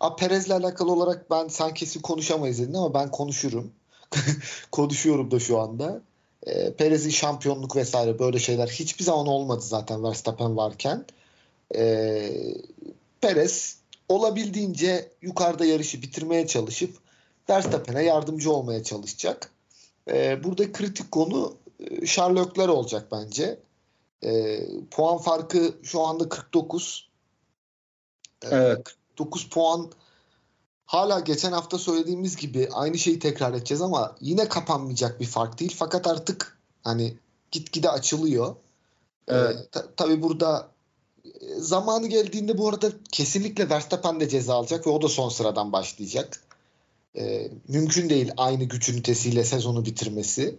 A, 0.00 0.16
Perez'le 0.16 0.50
alakalı 0.50 0.92
olarak 0.92 1.30
ben 1.30 1.48
sen 1.48 1.74
kesin 1.74 2.00
konuşamayız 2.00 2.58
dedin 2.58 2.74
ama 2.74 2.94
ben 2.94 3.10
konuşurum. 3.10 3.72
Konuşuyorum 4.72 5.30
da 5.30 5.40
şu 5.40 5.58
anda. 5.58 6.02
E, 6.46 6.72
Perez'in 6.72 7.10
şampiyonluk 7.10 7.76
vesaire 7.76 8.18
böyle 8.18 8.38
şeyler 8.38 8.68
hiçbir 8.68 9.04
zaman 9.04 9.26
olmadı 9.26 9.60
zaten 9.60 10.04
Verstappen 10.04 10.56
varken. 10.56 11.04
E, 11.74 12.30
Perez 13.20 13.78
olabildiğince 14.08 15.12
yukarıda 15.22 15.64
yarışı 15.64 16.02
bitirmeye 16.02 16.46
çalışıp 16.46 16.96
Verstappen'e 17.50 18.02
yardımcı 18.02 18.52
olmaya 18.52 18.82
çalışacak. 18.82 19.50
E, 20.10 20.44
burada 20.44 20.72
kritik 20.72 21.10
konu 21.10 21.56
e, 21.80 22.06
Sherlock'lar 22.06 22.68
olacak 22.68 23.08
bence. 23.12 23.58
E, 24.24 24.60
puan 24.90 25.18
farkı 25.18 25.74
şu 25.82 26.00
anda 26.00 26.28
49. 26.28 27.08
E, 28.44 28.48
evet. 28.50 28.84
49 28.84 29.48
puan 29.48 29.92
hala 30.88 31.20
geçen 31.20 31.52
hafta 31.52 31.78
söylediğimiz 31.78 32.36
gibi 32.36 32.68
aynı 32.72 32.98
şeyi 32.98 33.18
tekrar 33.18 33.54
edeceğiz 33.54 33.82
ama 33.82 34.16
yine 34.20 34.48
kapanmayacak 34.48 35.20
bir 35.20 35.26
fark 35.26 35.60
değil. 35.60 35.74
Fakat 35.78 36.06
artık 36.06 36.58
hani 36.84 37.16
gitgide 37.50 37.90
açılıyor. 37.90 38.56
E, 39.28 39.34
evet. 39.34 39.56
E, 39.56 39.68
ta, 39.70 39.86
tabii 39.96 40.22
burada 40.22 40.68
e, 41.24 41.30
zamanı 41.58 42.06
geldiğinde 42.06 42.58
bu 42.58 42.68
arada 42.68 42.90
kesinlikle 43.12 43.70
Verstappen 43.70 44.20
de 44.20 44.28
ceza 44.28 44.54
alacak 44.54 44.86
ve 44.86 44.90
o 44.90 45.02
da 45.02 45.08
son 45.08 45.28
sıradan 45.28 45.72
başlayacak. 45.72 46.40
E, 47.16 47.50
mümkün 47.68 48.08
değil 48.08 48.32
aynı 48.36 48.64
güç 48.64 48.88
ünitesiyle 48.88 49.44
sezonu 49.44 49.84
bitirmesi. 49.84 50.58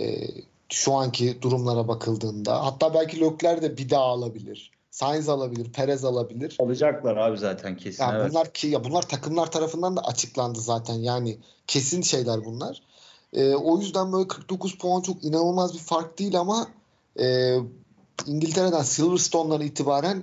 E, 0.00 0.28
şu 0.68 0.92
anki 0.92 1.42
durumlara 1.42 1.88
bakıldığında. 1.88 2.64
Hatta 2.64 2.94
belki 2.94 3.20
Lökler 3.20 3.62
de 3.62 3.76
bir 3.76 3.90
daha 3.90 4.04
alabilir. 4.04 4.70
Sainz 4.92 5.28
alabilir, 5.28 5.72
Perez 5.72 6.04
alabilir. 6.04 6.56
Alacaklar 6.60 7.16
abi 7.16 7.38
zaten 7.38 7.76
kesin. 7.76 8.02
Yani 8.02 8.20
evet. 8.20 8.30
bunlar 8.30 8.52
ki 8.52 8.66
ya 8.66 8.84
bunlar 8.84 9.02
takımlar 9.02 9.50
tarafından 9.50 9.96
da 9.96 10.00
açıklandı 10.00 10.60
zaten. 10.60 10.94
Yani 10.94 11.38
kesin 11.66 12.02
şeyler 12.02 12.44
bunlar. 12.44 12.82
Ee, 13.32 13.54
o 13.54 13.78
yüzden 13.78 14.12
böyle 14.12 14.28
49 14.28 14.78
puan 14.78 15.00
çok 15.00 15.24
inanılmaz 15.24 15.74
bir 15.74 15.78
fark 15.78 16.18
değil 16.18 16.40
ama 16.40 16.68
e, 17.20 17.56
İngiltere'den 18.26 18.82
Silverstone'dan 18.82 19.60
itibaren 19.60 20.22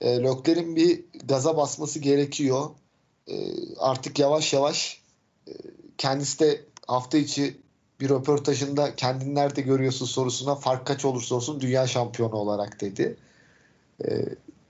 e, 0.00 0.22
Lökler'in 0.22 0.76
bir 0.76 1.04
gaza 1.24 1.56
basması 1.56 1.98
gerekiyor. 1.98 2.70
E, 3.28 3.34
artık 3.78 4.18
yavaş 4.18 4.52
yavaş 4.52 5.00
e, 5.48 5.52
kendisi 5.98 6.40
de 6.40 6.60
hafta 6.86 7.18
içi 7.18 7.56
bir 8.00 8.08
röportajında 8.08 8.96
kendini 8.96 9.34
nerede 9.34 9.60
görüyorsun 9.60 10.06
sorusuna 10.06 10.54
fark 10.54 10.86
kaç 10.86 11.04
olursa 11.04 11.34
olsun 11.34 11.60
dünya 11.60 11.86
şampiyonu 11.86 12.34
olarak 12.34 12.80
dedi. 12.80 13.16
E, 14.08 14.24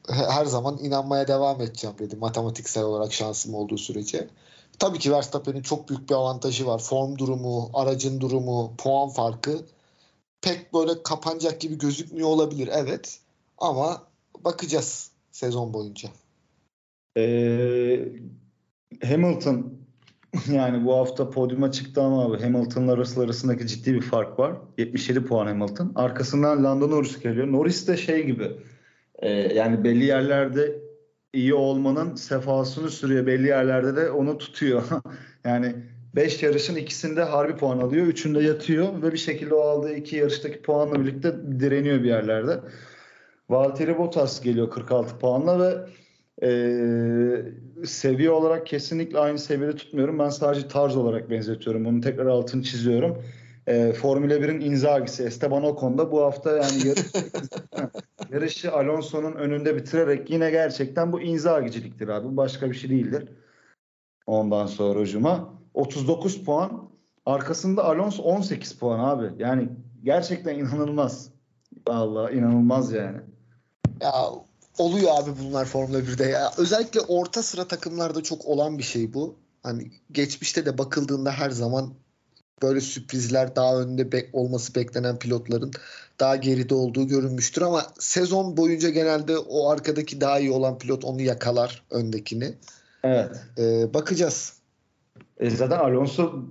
her 0.09 0.45
zaman 0.45 0.79
inanmaya 0.83 1.29
devam 1.29 1.61
edeceğim 1.61 1.97
dedi 1.99 2.17
matematiksel 2.17 2.85
olarak 2.85 3.13
şansım 3.13 3.55
olduğu 3.55 3.79
sürece. 3.79 4.29
Tabii 4.79 4.99
ki 4.99 5.13
Verstappen'in 5.13 5.63
çok 5.63 5.89
büyük 5.89 6.11
bir 6.11 6.15
avantajı 6.15 6.67
var. 6.67 6.79
Form 6.79 7.19
durumu, 7.19 7.71
aracın 7.75 8.21
durumu, 8.21 8.75
puan 8.79 9.09
farkı 9.09 9.65
pek 10.43 10.75
böyle 10.75 11.03
kapanacak 11.03 11.61
gibi 11.61 11.79
gözükmüyor 11.79 12.29
olabilir 12.29 12.69
evet. 12.73 13.21
Ama 13.59 14.03
bakacağız 14.45 15.11
sezon 15.31 15.75
boyunca. 15.75 16.09
Ee, 17.17 18.09
Hamilton 19.05 19.73
yani 20.53 20.87
bu 20.87 20.95
hafta 20.95 21.31
podyuma 21.31 21.73
çıktı 21.73 22.03
ama 22.03 22.25
abi 22.25 22.43
Hamilton'la 22.43 22.97
Russell 22.97 23.25
arasındaki 23.25 23.67
ciddi 23.67 23.95
bir 23.95 24.03
fark 24.03 24.39
var. 24.39 24.57
77 24.79 25.25
puan 25.25 25.47
Hamilton. 25.47 25.93
Arkasından 25.95 26.65
Lando 26.65 26.91
Norris 26.91 27.21
geliyor. 27.21 27.53
Norris 27.53 27.89
de 27.89 27.97
şey 27.97 28.27
gibi 28.27 28.53
e, 29.21 29.31
yani 29.31 29.85
belli 29.85 30.05
yerlerde 30.05 30.81
iyi 31.33 31.55
olmanın 31.55 32.15
sefasını 32.15 32.91
sürüyor. 32.91 33.27
Belli 33.27 33.47
yerlerde 33.47 33.97
de 33.97 34.11
onu 34.11 34.39
tutuyor. 34.39 34.83
yani 35.45 35.75
5 36.15 36.43
yarışın 36.43 36.77
ikisinde 36.77 37.23
harbi 37.23 37.57
puan 37.57 37.79
alıyor. 37.79 38.07
Üçünde 38.07 38.43
yatıyor 38.43 39.03
ve 39.03 39.13
bir 39.13 39.19
şekilde 39.19 39.55
o 39.55 39.61
aldığı 39.61 39.95
iki 39.95 40.17
yarıştaki 40.17 40.63
puanla 40.63 41.01
birlikte 41.01 41.35
direniyor 41.61 41.99
bir 42.03 42.09
yerlerde. 42.09 42.61
Valtteri 43.51 43.99
Bottas 43.99 44.43
geliyor 44.43 44.71
46 44.71 45.19
puanla 45.19 45.61
ve 45.61 45.87
e, 46.43 47.87
seviye 47.87 48.31
olarak 48.31 48.67
kesinlikle 48.67 49.19
aynı 49.19 49.39
seviyede 49.39 49.77
tutmuyorum. 49.77 50.19
Ben 50.19 50.29
sadece 50.29 50.69
tarz 50.69 50.97
olarak 50.97 51.31
benzetiyorum. 51.31 51.85
Bunu 51.85 52.01
tekrar 52.01 52.27
altını 52.27 52.63
çiziyorum. 52.63 53.23
E, 53.71 53.93
Formula 53.93 54.35
1'in 54.35 54.61
Inzaghi'si 54.61 55.23
Esteban 55.23 55.65
Ocon 55.65 55.99
da 55.99 56.13
bu 56.13 56.23
hafta 56.23 56.57
yani 56.57 56.87
yarış, 56.87 57.07
yarışı 58.33 58.73
Alonso'nun 58.73 59.33
önünde 59.33 59.77
bitirerek 59.77 60.31
yine 60.31 60.51
gerçekten 60.51 61.13
bu 61.13 61.21
Inzaghi'ciliktir 61.21 62.09
abi. 62.09 62.29
Bu 62.29 62.37
başka 62.37 62.71
bir 62.71 62.75
şey 62.75 62.91
değildir. 62.91 63.29
Ondan 64.27 64.67
sonra 64.67 65.07
cuma 65.07 65.55
39 65.75 66.45
puan. 66.45 66.91
Arkasında 67.27 67.85
Alonso 67.85 68.23
18 68.23 68.73
puan 68.73 68.99
abi. 68.99 69.43
Yani 69.43 69.69
gerçekten 70.05 70.59
inanılmaz. 70.59 71.31
Vallahi 71.89 72.35
inanılmaz 72.35 72.93
yani. 72.93 73.19
Ya 74.01 74.13
oluyor 74.79 75.11
abi 75.19 75.31
bunlar 75.45 75.65
Formula 75.65 75.99
1'de 75.99 76.25
ya. 76.25 76.51
Özellikle 76.59 77.01
orta 77.01 77.43
sıra 77.43 77.69
takımlarda 77.69 78.23
çok 78.23 78.47
olan 78.47 78.79
bir 78.79 78.83
şey 78.83 79.15
bu. 79.15 79.37
Hani 79.63 79.91
geçmişte 80.13 80.67
de 80.67 80.79
bakıldığında 80.79 81.33
her 81.33 81.51
zaman 81.51 81.95
böyle 82.63 82.81
sürprizler 82.81 83.57
daha 83.57 83.81
önde 83.81 84.13
be- 84.13 84.29
olması 84.33 84.75
beklenen 84.75 85.19
pilotların 85.19 85.71
daha 86.21 86.37
geride 86.37 86.75
olduğu 86.75 87.09
görünmüştür 87.09 87.63
ama 87.63 87.83
sezon 87.99 88.57
boyunca 88.57 88.91
genelde 88.91 89.39
o 89.39 89.71
arkadaki 89.71 90.21
daha 90.21 90.39
iyi 90.39 90.51
olan 90.51 90.79
pilot 90.79 91.05
onu 91.05 91.23
yakalar 91.23 91.83
öndekini. 91.91 92.55
Evet. 93.05 93.31
Ee, 93.59 93.95
bakacağız. 93.95 94.53
E 95.39 95.51
zaten 95.51 95.79
Alonso 95.79 96.45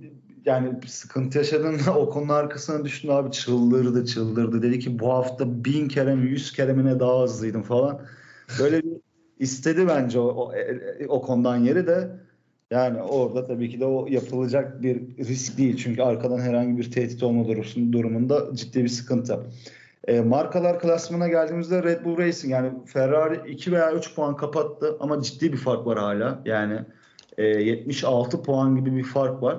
yani 0.44 0.80
sıkıntı 0.86 1.38
yaşadığında 1.38 1.94
o 1.98 2.10
konu 2.10 2.32
arkasına 2.32 2.84
düştü 2.84 3.10
abi 3.10 3.32
çıldırdı 3.32 4.06
çıldırdı. 4.06 4.62
Dedi 4.62 4.78
ki 4.78 4.98
bu 4.98 5.12
hafta 5.12 5.64
bin 5.64 5.88
kere 5.88 6.14
mi 6.14 6.30
yüz 6.30 6.52
kere 6.52 6.72
mi 6.72 6.84
ne 6.84 7.00
daha 7.00 7.22
hızlıydım 7.22 7.62
falan. 7.62 8.00
Böyle 8.58 8.82
bir 8.82 8.92
istedi 9.38 9.88
bence 9.88 10.18
o, 10.18 10.24
o, 10.24 10.52
o 11.08 11.22
konudan 11.22 11.56
yeri 11.56 11.86
de 11.86 12.10
yani 12.70 13.02
orada 13.02 13.46
tabii 13.46 13.70
ki 13.70 13.80
de 13.80 13.84
o 13.84 14.06
yapılacak 14.06 14.82
bir 14.82 15.18
risk 15.18 15.58
değil. 15.58 15.76
Çünkü 15.76 16.02
arkadan 16.02 16.38
herhangi 16.38 16.78
bir 16.78 16.90
tehdit 16.90 17.22
olma 17.22 17.44
durumunda 17.92 18.56
ciddi 18.56 18.84
bir 18.84 18.88
sıkıntı. 18.88 19.40
E, 20.08 20.20
markalar 20.20 20.80
klasmana 20.80 21.28
geldiğimizde 21.28 21.82
Red 21.82 22.04
Bull 22.04 22.18
Racing 22.18 22.52
yani 22.52 22.70
Ferrari 22.86 23.50
2 23.50 23.72
veya 23.72 23.92
3 23.92 24.14
puan 24.14 24.36
kapattı 24.36 24.96
ama 25.00 25.22
ciddi 25.22 25.52
bir 25.52 25.58
fark 25.58 25.86
var 25.86 25.98
hala. 25.98 26.42
Yani 26.44 26.80
e, 27.38 27.44
76 27.44 28.42
puan 28.42 28.76
gibi 28.76 28.96
bir 28.96 29.04
fark 29.04 29.42
var. 29.42 29.58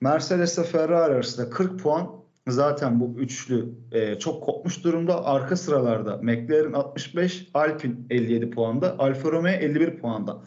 Mercedes 0.00 0.58
ile 0.58 0.64
Ferrari 0.64 1.14
arasında 1.14 1.50
40 1.50 1.80
puan 1.80 2.10
zaten 2.48 3.00
bu 3.00 3.14
üçlü 3.18 3.68
e, 3.92 4.18
çok 4.18 4.42
kopmuş 4.42 4.84
durumda. 4.84 5.24
Arka 5.24 5.56
sıralarda 5.56 6.16
McLaren 6.16 6.72
65, 6.72 7.48
Alpine 7.54 7.94
57 8.10 8.50
puanda, 8.50 8.98
Alfa 8.98 9.32
Romeo 9.32 9.52
51 9.52 9.96
puanda. 9.96 10.42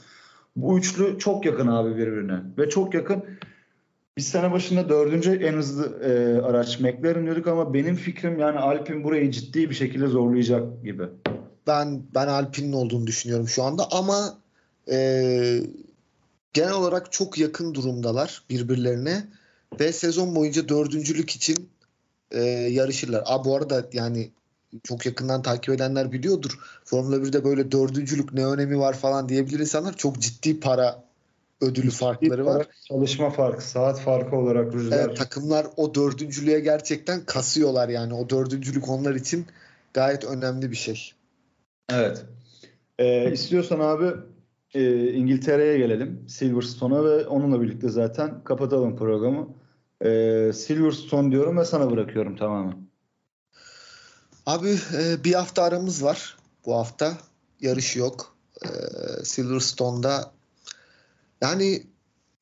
Bu 0.57 0.77
üçlü 0.77 1.19
çok 1.19 1.45
yakın 1.45 1.67
abi 1.67 1.97
birbirine 1.97 2.39
ve 2.57 2.69
çok 2.69 2.93
yakın. 2.93 3.23
Biz 4.17 4.27
sene 4.27 4.51
başında 4.51 4.89
dördüncü 4.89 5.31
en 5.31 5.53
hızlı 5.53 5.99
e, 6.03 6.41
araç 6.41 6.79
McLaren 6.79 7.25
diyorduk 7.25 7.47
ama 7.47 7.73
benim 7.73 7.95
fikrim 7.95 8.39
yani 8.39 8.59
Alpine 8.59 9.03
burayı 9.03 9.31
ciddi 9.31 9.69
bir 9.69 9.75
şekilde 9.75 10.07
zorlayacak 10.07 10.83
gibi. 10.83 11.03
Ben 11.67 12.01
ben 12.15 12.27
Alpine'in 12.27 12.73
olduğunu 12.73 13.07
düşünüyorum 13.07 13.47
şu 13.47 13.63
anda 13.63 13.91
ama 13.91 14.37
e, 14.91 15.59
genel 16.53 16.73
olarak 16.73 17.11
çok 17.11 17.37
yakın 17.37 17.73
durumdalar 17.73 18.43
birbirlerine 18.49 19.27
ve 19.79 19.93
sezon 19.93 20.35
boyunca 20.35 20.69
dördüncülük 20.69 21.29
için 21.29 21.69
e, 22.31 22.41
yarışırlar. 22.49 23.23
Aa, 23.25 23.45
bu 23.45 23.55
arada 23.55 23.89
yani 23.93 24.31
çok 24.83 25.05
yakından 25.05 25.41
takip 25.41 25.73
edenler 25.73 26.11
biliyordur. 26.11 26.59
Formula 26.85 27.15
1'de 27.15 27.43
böyle 27.43 27.71
dördüncülük 27.71 28.33
ne 28.33 28.45
önemi 28.45 28.79
var 28.79 28.93
falan 28.93 29.29
diyebilir 29.29 29.59
insanlar. 29.59 29.97
Çok 29.97 30.19
ciddi 30.19 30.59
para 30.59 31.03
ödülü 31.61 31.89
farkları 31.89 32.45
var. 32.45 32.67
Çalışma 32.87 33.29
farkı, 33.29 33.67
saat 33.67 33.99
farkı 33.99 34.35
olarak 34.35 34.73
rüzgar. 34.73 34.97
Evet, 34.97 35.17
takımlar 35.17 35.67
o 35.77 35.95
dördüncülüğe 35.95 36.59
gerçekten 36.59 37.25
kasıyorlar 37.25 37.89
yani. 37.89 38.13
O 38.13 38.29
dördüncülük 38.29 38.89
onlar 38.89 39.15
için 39.15 39.45
gayet 39.93 40.23
önemli 40.23 40.71
bir 40.71 40.75
şey. 40.75 41.11
Evet. 41.89 42.25
Ee, 42.99 43.31
istiyorsan 43.31 43.79
abi 43.79 44.11
e, 44.73 45.11
İngiltere'ye 45.11 45.77
gelelim. 45.77 46.25
Silverstone'a 46.27 47.05
ve 47.05 47.27
onunla 47.27 47.61
birlikte 47.61 47.89
zaten 47.89 48.43
kapatalım 48.43 48.95
programı. 48.95 49.47
E, 50.01 50.51
Silverstone 50.53 51.31
diyorum 51.31 51.57
ve 51.57 51.65
sana 51.65 51.91
bırakıyorum 51.91 52.35
tamamen. 52.35 52.86
Abi 54.47 54.79
e, 54.93 55.23
bir 55.23 55.33
hafta 55.33 55.63
aramız 55.63 56.03
var 56.03 56.37
bu 56.65 56.75
hafta. 56.75 57.17
Yarış 57.61 57.95
yok. 57.95 58.35
E, 58.63 58.69
Silverstone'da 59.23 60.31
yani 61.41 61.83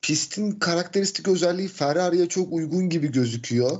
pistin 0.02 0.52
karakteristik 0.52 1.28
özelliği 1.28 1.68
Ferrari'ye 1.68 2.28
çok 2.28 2.52
uygun 2.52 2.88
gibi 2.88 3.12
gözüküyor. 3.12 3.78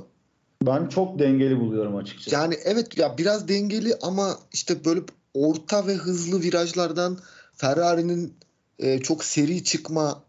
Ben 0.65 0.87
çok 0.87 1.19
dengeli 1.19 1.59
buluyorum 1.59 1.95
açıkçası. 1.95 2.35
Yani 2.35 2.57
evet 2.63 2.97
ya 2.97 3.17
biraz 3.17 3.47
dengeli 3.47 3.95
ama 4.01 4.39
işte 4.53 4.85
böyle 4.85 5.01
orta 5.33 5.87
ve 5.87 5.93
hızlı 5.93 6.41
virajlardan 6.41 7.19
Ferrari'nin 7.53 8.33
e, 8.79 8.99
çok 8.99 9.23
seri 9.25 9.63
çıkma 9.63 10.23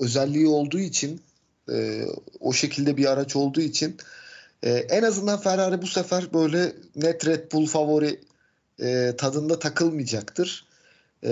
özelliği 0.00 0.46
olduğu 0.46 0.78
için 0.80 1.20
e, 1.72 2.04
o 2.40 2.52
şekilde 2.52 2.96
bir 2.96 3.12
araç 3.12 3.36
olduğu 3.36 3.60
için 3.60 3.96
e, 4.66 4.70
en 4.70 5.02
azından 5.02 5.40
Ferrari 5.40 5.82
bu 5.82 5.86
sefer 5.86 6.32
böyle 6.32 6.72
net 6.96 7.26
Red 7.26 7.52
Bull 7.52 7.66
favori 7.66 8.20
e, 8.80 9.14
tadında 9.18 9.58
takılmayacaktır. 9.58 10.66
E, 11.24 11.30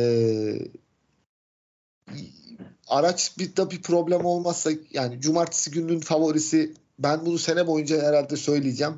araç 2.89 3.39
bir 3.39 3.57
de 3.57 3.70
bir 3.70 3.82
problem 3.82 4.24
olmazsa 4.24 4.70
yani 4.91 5.20
cumartesi 5.20 5.70
gününün 5.70 6.01
favorisi 6.01 6.74
ben 6.99 7.26
bunu 7.26 7.39
sene 7.39 7.66
boyunca 7.66 8.03
herhalde 8.03 8.37
söyleyeceğim. 8.37 8.95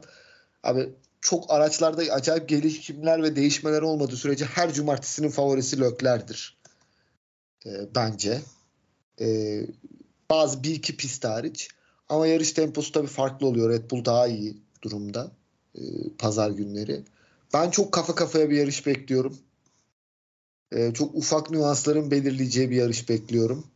Abi 0.62 0.88
çok 1.20 1.50
araçlarda 1.50 2.02
acayip 2.02 2.48
gelişimler 2.48 3.22
ve 3.22 3.36
değişmeler 3.36 3.82
olmadığı 3.82 4.16
sürece 4.16 4.44
her 4.44 4.72
cumartesinin 4.72 5.30
favorisi 5.30 5.80
Lökler'dir. 5.80 6.58
E, 7.66 7.70
bence. 7.94 8.40
E, 9.20 9.60
bazı 10.30 10.62
bir 10.62 10.74
iki 10.74 10.96
pist 10.96 11.24
hariç. 11.24 11.68
Ama 12.08 12.26
yarış 12.26 12.52
temposu 12.52 12.92
tabii 12.92 13.06
farklı 13.06 13.46
oluyor. 13.46 13.70
Red 13.70 13.90
Bull 13.90 14.04
daha 14.04 14.26
iyi 14.26 14.56
durumda. 14.82 15.30
E, 15.74 15.80
pazar 16.18 16.50
günleri. 16.50 17.02
Ben 17.54 17.70
çok 17.70 17.92
kafa 17.92 18.14
kafaya 18.14 18.50
bir 18.50 18.56
yarış 18.56 18.86
bekliyorum. 18.86 19.38
E, 20.72 20.92
çok 20.92 21.14
ufak 21.14 21.50
nüansların 21.50 22.10
belirleyeceği 22.10 22.70
bir 22.70 22.76
yarış 22.76 23.08
bekliyorum. 23.08 23.66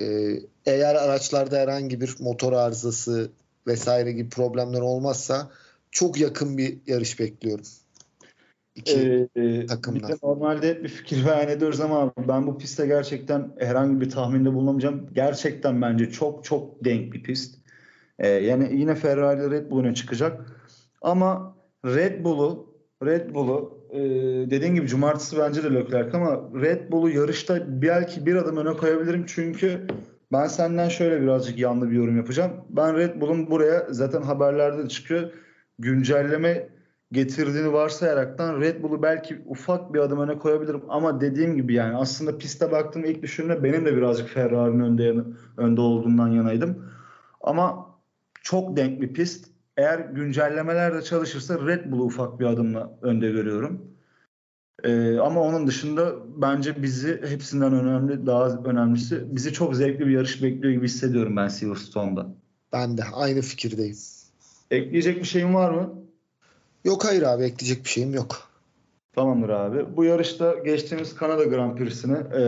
E, 0.00 0.38
eğer 0.66 0.94
araçlarda 0.94 1.58
herhangi 1.58 2.00
bir 2.00 2.16
motor 2.20 2.52
arızası 2.52 3.30
vesaire 3.66 4.12
gibi 4.12 4.28
problemler 4.28 4.80
olmazsa 4.80 5.50
çok 5.90 6.20
yakın 6.20 6.58
bir 6.58 6.78
yarış 6.86 7.20
bekliyorum. 7.20 7.64
İki 8.74 9.28
Ee, 9.36 9.66
takımdan. 9.66 10.10
De 10.10 10.16
normalde 10.22 10.68
hep 10.68 10.84
bir 10.84 10.88
fikir 10.88 11.26
beyan 11.26 11.48
ediyoruz 11.48 11.80
ama 11.80 12.12
ben 12.28 12.46
bu 12.46 12.58
pistte 12.58 12.86
gerçekten 12.86 13.52
herhangi 13.58 14.00
bir 14.00 14.10
tahminde 14.10 14.54
bulunamayacağım. 14.54 15.06
Gerçekten 15.12 15.82
bence 15.82 16.10
çok 16.10 16.44
çok 16.44 16.84
denk 16.84 17.12
bir 17.12 17.22
pist. 17.22 17.58
Ee, 18.18 18.28
yani 18.28 18.68
yine 18.72 18.94
Ferrari 18.94 19.40
ile 19.40 19.50
Red 19.50 19.70
Bull 19.70 19.80
öne 19.80 19.94
çıkacak. 19.94 20.40
Ama 21.02 21.56
Red 21.84 22.24
Bull'u 22.24 22.74
Red 23.04 23.34
Bull'u 23.34 23.78
e, 23.90 24.00
dediğin 24.50 24.74
gibi 24.74 24.86
cumartesi 24.86 25.38
bence 25.38 25.64
de 25.64 25.74
Leclerc 25.74 26.16
ama 26.16 26.40
Red 26.60 26.92
Bull'u 26.92 27.10
yarışta 27.10 27.82
belki 27.82 28.26
bir 28.26 28.36
adım 28.36 28.56
öne 28.56 28.76
koyabilirim 28.76 29.24
çünkü 29.26 29.86
ben 30.32 30.46
senden 30.46 30.88
şöyle 30.88 31.22
birazcık 31.22 31.58
yanlı 31.58 31.90
bir 31.90 31.96
yorum 31.96 32.16
yapacağım. 32.16 32.52
Ben 32.70 32.96
Red 32.96 33.20
Bull'un 33.20 33.50
buraya 33.50 33.86
zaten 33.90 34.22
haberlerde 34.22 34.84
de 34.84 34.88
çıkıyor. 34.88 35.30
Güncelleme 35.78 36.68
getirdiğini 37.14 37.72
varsayaraktan 37.72 38.60
Red 38.60 38.82
Bull'u 38.82 39.02
belki 39.02 39.42
ufak 39.46 39.94
bir 39.94 39.98
adım 39.98 40.20
öne 40.20 40.38
koyabilirim 40.38 40.82
ama 40.88 41.20
dediğim 41.20 41.56
gibi 41.56 41.74
yani 41.74 41.96
aslında 41.96 42.38
piste 42.38 42.72
baktığım 42.72 43.04
ilk 43.04 43.22
düşünme 43.22 43.64
benim 43.64 43.84
de 43.84 43.96
birazcık 43.96 44.28
Ferrari'nin 44.28 44.80
önde, 44.80 45.14
önde 45.56 45.80
olduğundan 45.80 46.28
yanaydım. 46.28 46.86
Ama 47.40 47.86
çok 48.42 48.76
denk 48.76 49.00
bir 49.00 49.12
pist. 49.12 49.48
Eğer 49.76 49.98
güncellemeler 49.98 50.94
de 50.94 51.02
çalışırsa 51.02 51.66
Red 51.66 51.92
Bull'u 51.92 52.04
ufak 52.04 52.40
bir 52.40 52.44
adımla 52.44 52.98
önde 53.02 53.30
görüyorum. 53.30 53.80
Ee, 54.84 55.18
ama 55.18 55.40
onun 55.40 55.66
dışında 55.66 56.12
bence 56.36 56.82
bizi 56.82 57.22
hepsinden 57.28 57.72
önemli, 57.72 58.26
daha 58.26 58.48
önemlisi 58.48 59.36
bizi 59.36 59.52
çok 59.52 59.76
zevkli 59.76 60.06
bir 60.06 60.12
yarış 60.12 60.42
bekliyor 60.42 60.72
gibi 60.72 60.84
hissediyorum 60.84 61.36
ben 61.36 61.48
Silverstone'da. 61.48 62.26
Ben 62.72 62.98
de 62.98 63.02
aynı 63.12 63.40
fikirdeyim. 63.40 63.96
Ekleyecek 64.70 65.18
bir 65.18 65.24
şeyin 65.24 65.54
var 65.54 65.70
mı? 65.70 66.03
Yok 66.84 67.04
hayır 67.04 67.22
abi 67.22 67.44
ekleyecek 67.44 67.84
bir 67.84 67.90
şeyim 67.90 68.14
yok. 68.14 68.54
Tamamdır 69.14 69.48
abi. 69.48 69.96
Bu 69.96 70.04
yarışta 70.04 70.54
geçtiğimiz 70.64 71.14
Kanada 71.14 71.44
Grand 71.44 71.78
Prix'sini 71.78 72.16
e, 72.34 72.40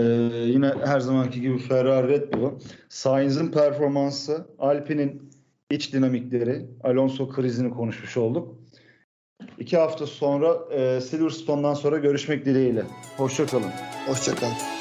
yine 0.46 0.72
her 0.84 1.00
zamanki 1.00 1.40
gibi 1.40 1.58
Ferrari 1.58 2.08
Red 2.08 2.32
Bull'u, 2.32 2.58
Sainz'in 2.88 3.48
performansı, 3.48 4.46
Alpine'in 4.58 5.30
iç 5.70 5.92
dinamikleri, 5.92 6.66
Alonso 6.84 7.28
krizini 7.28 7.70
konuşmuş 7.70 8.16
olduk. 8.16 8.54
İki 9.58 9.76
hafta 9.76 10.06
sonra 10.06 10.74
e, 10.74 11.00
Silverstone'dan 11.00 11.74
sonra 11.74 11.98
görüşmek 11.98 12.44
dileğiyle. 12.44 12.82
Hoşçakalın. 13.16 13.70
Hoşçakal. 14.06 14.75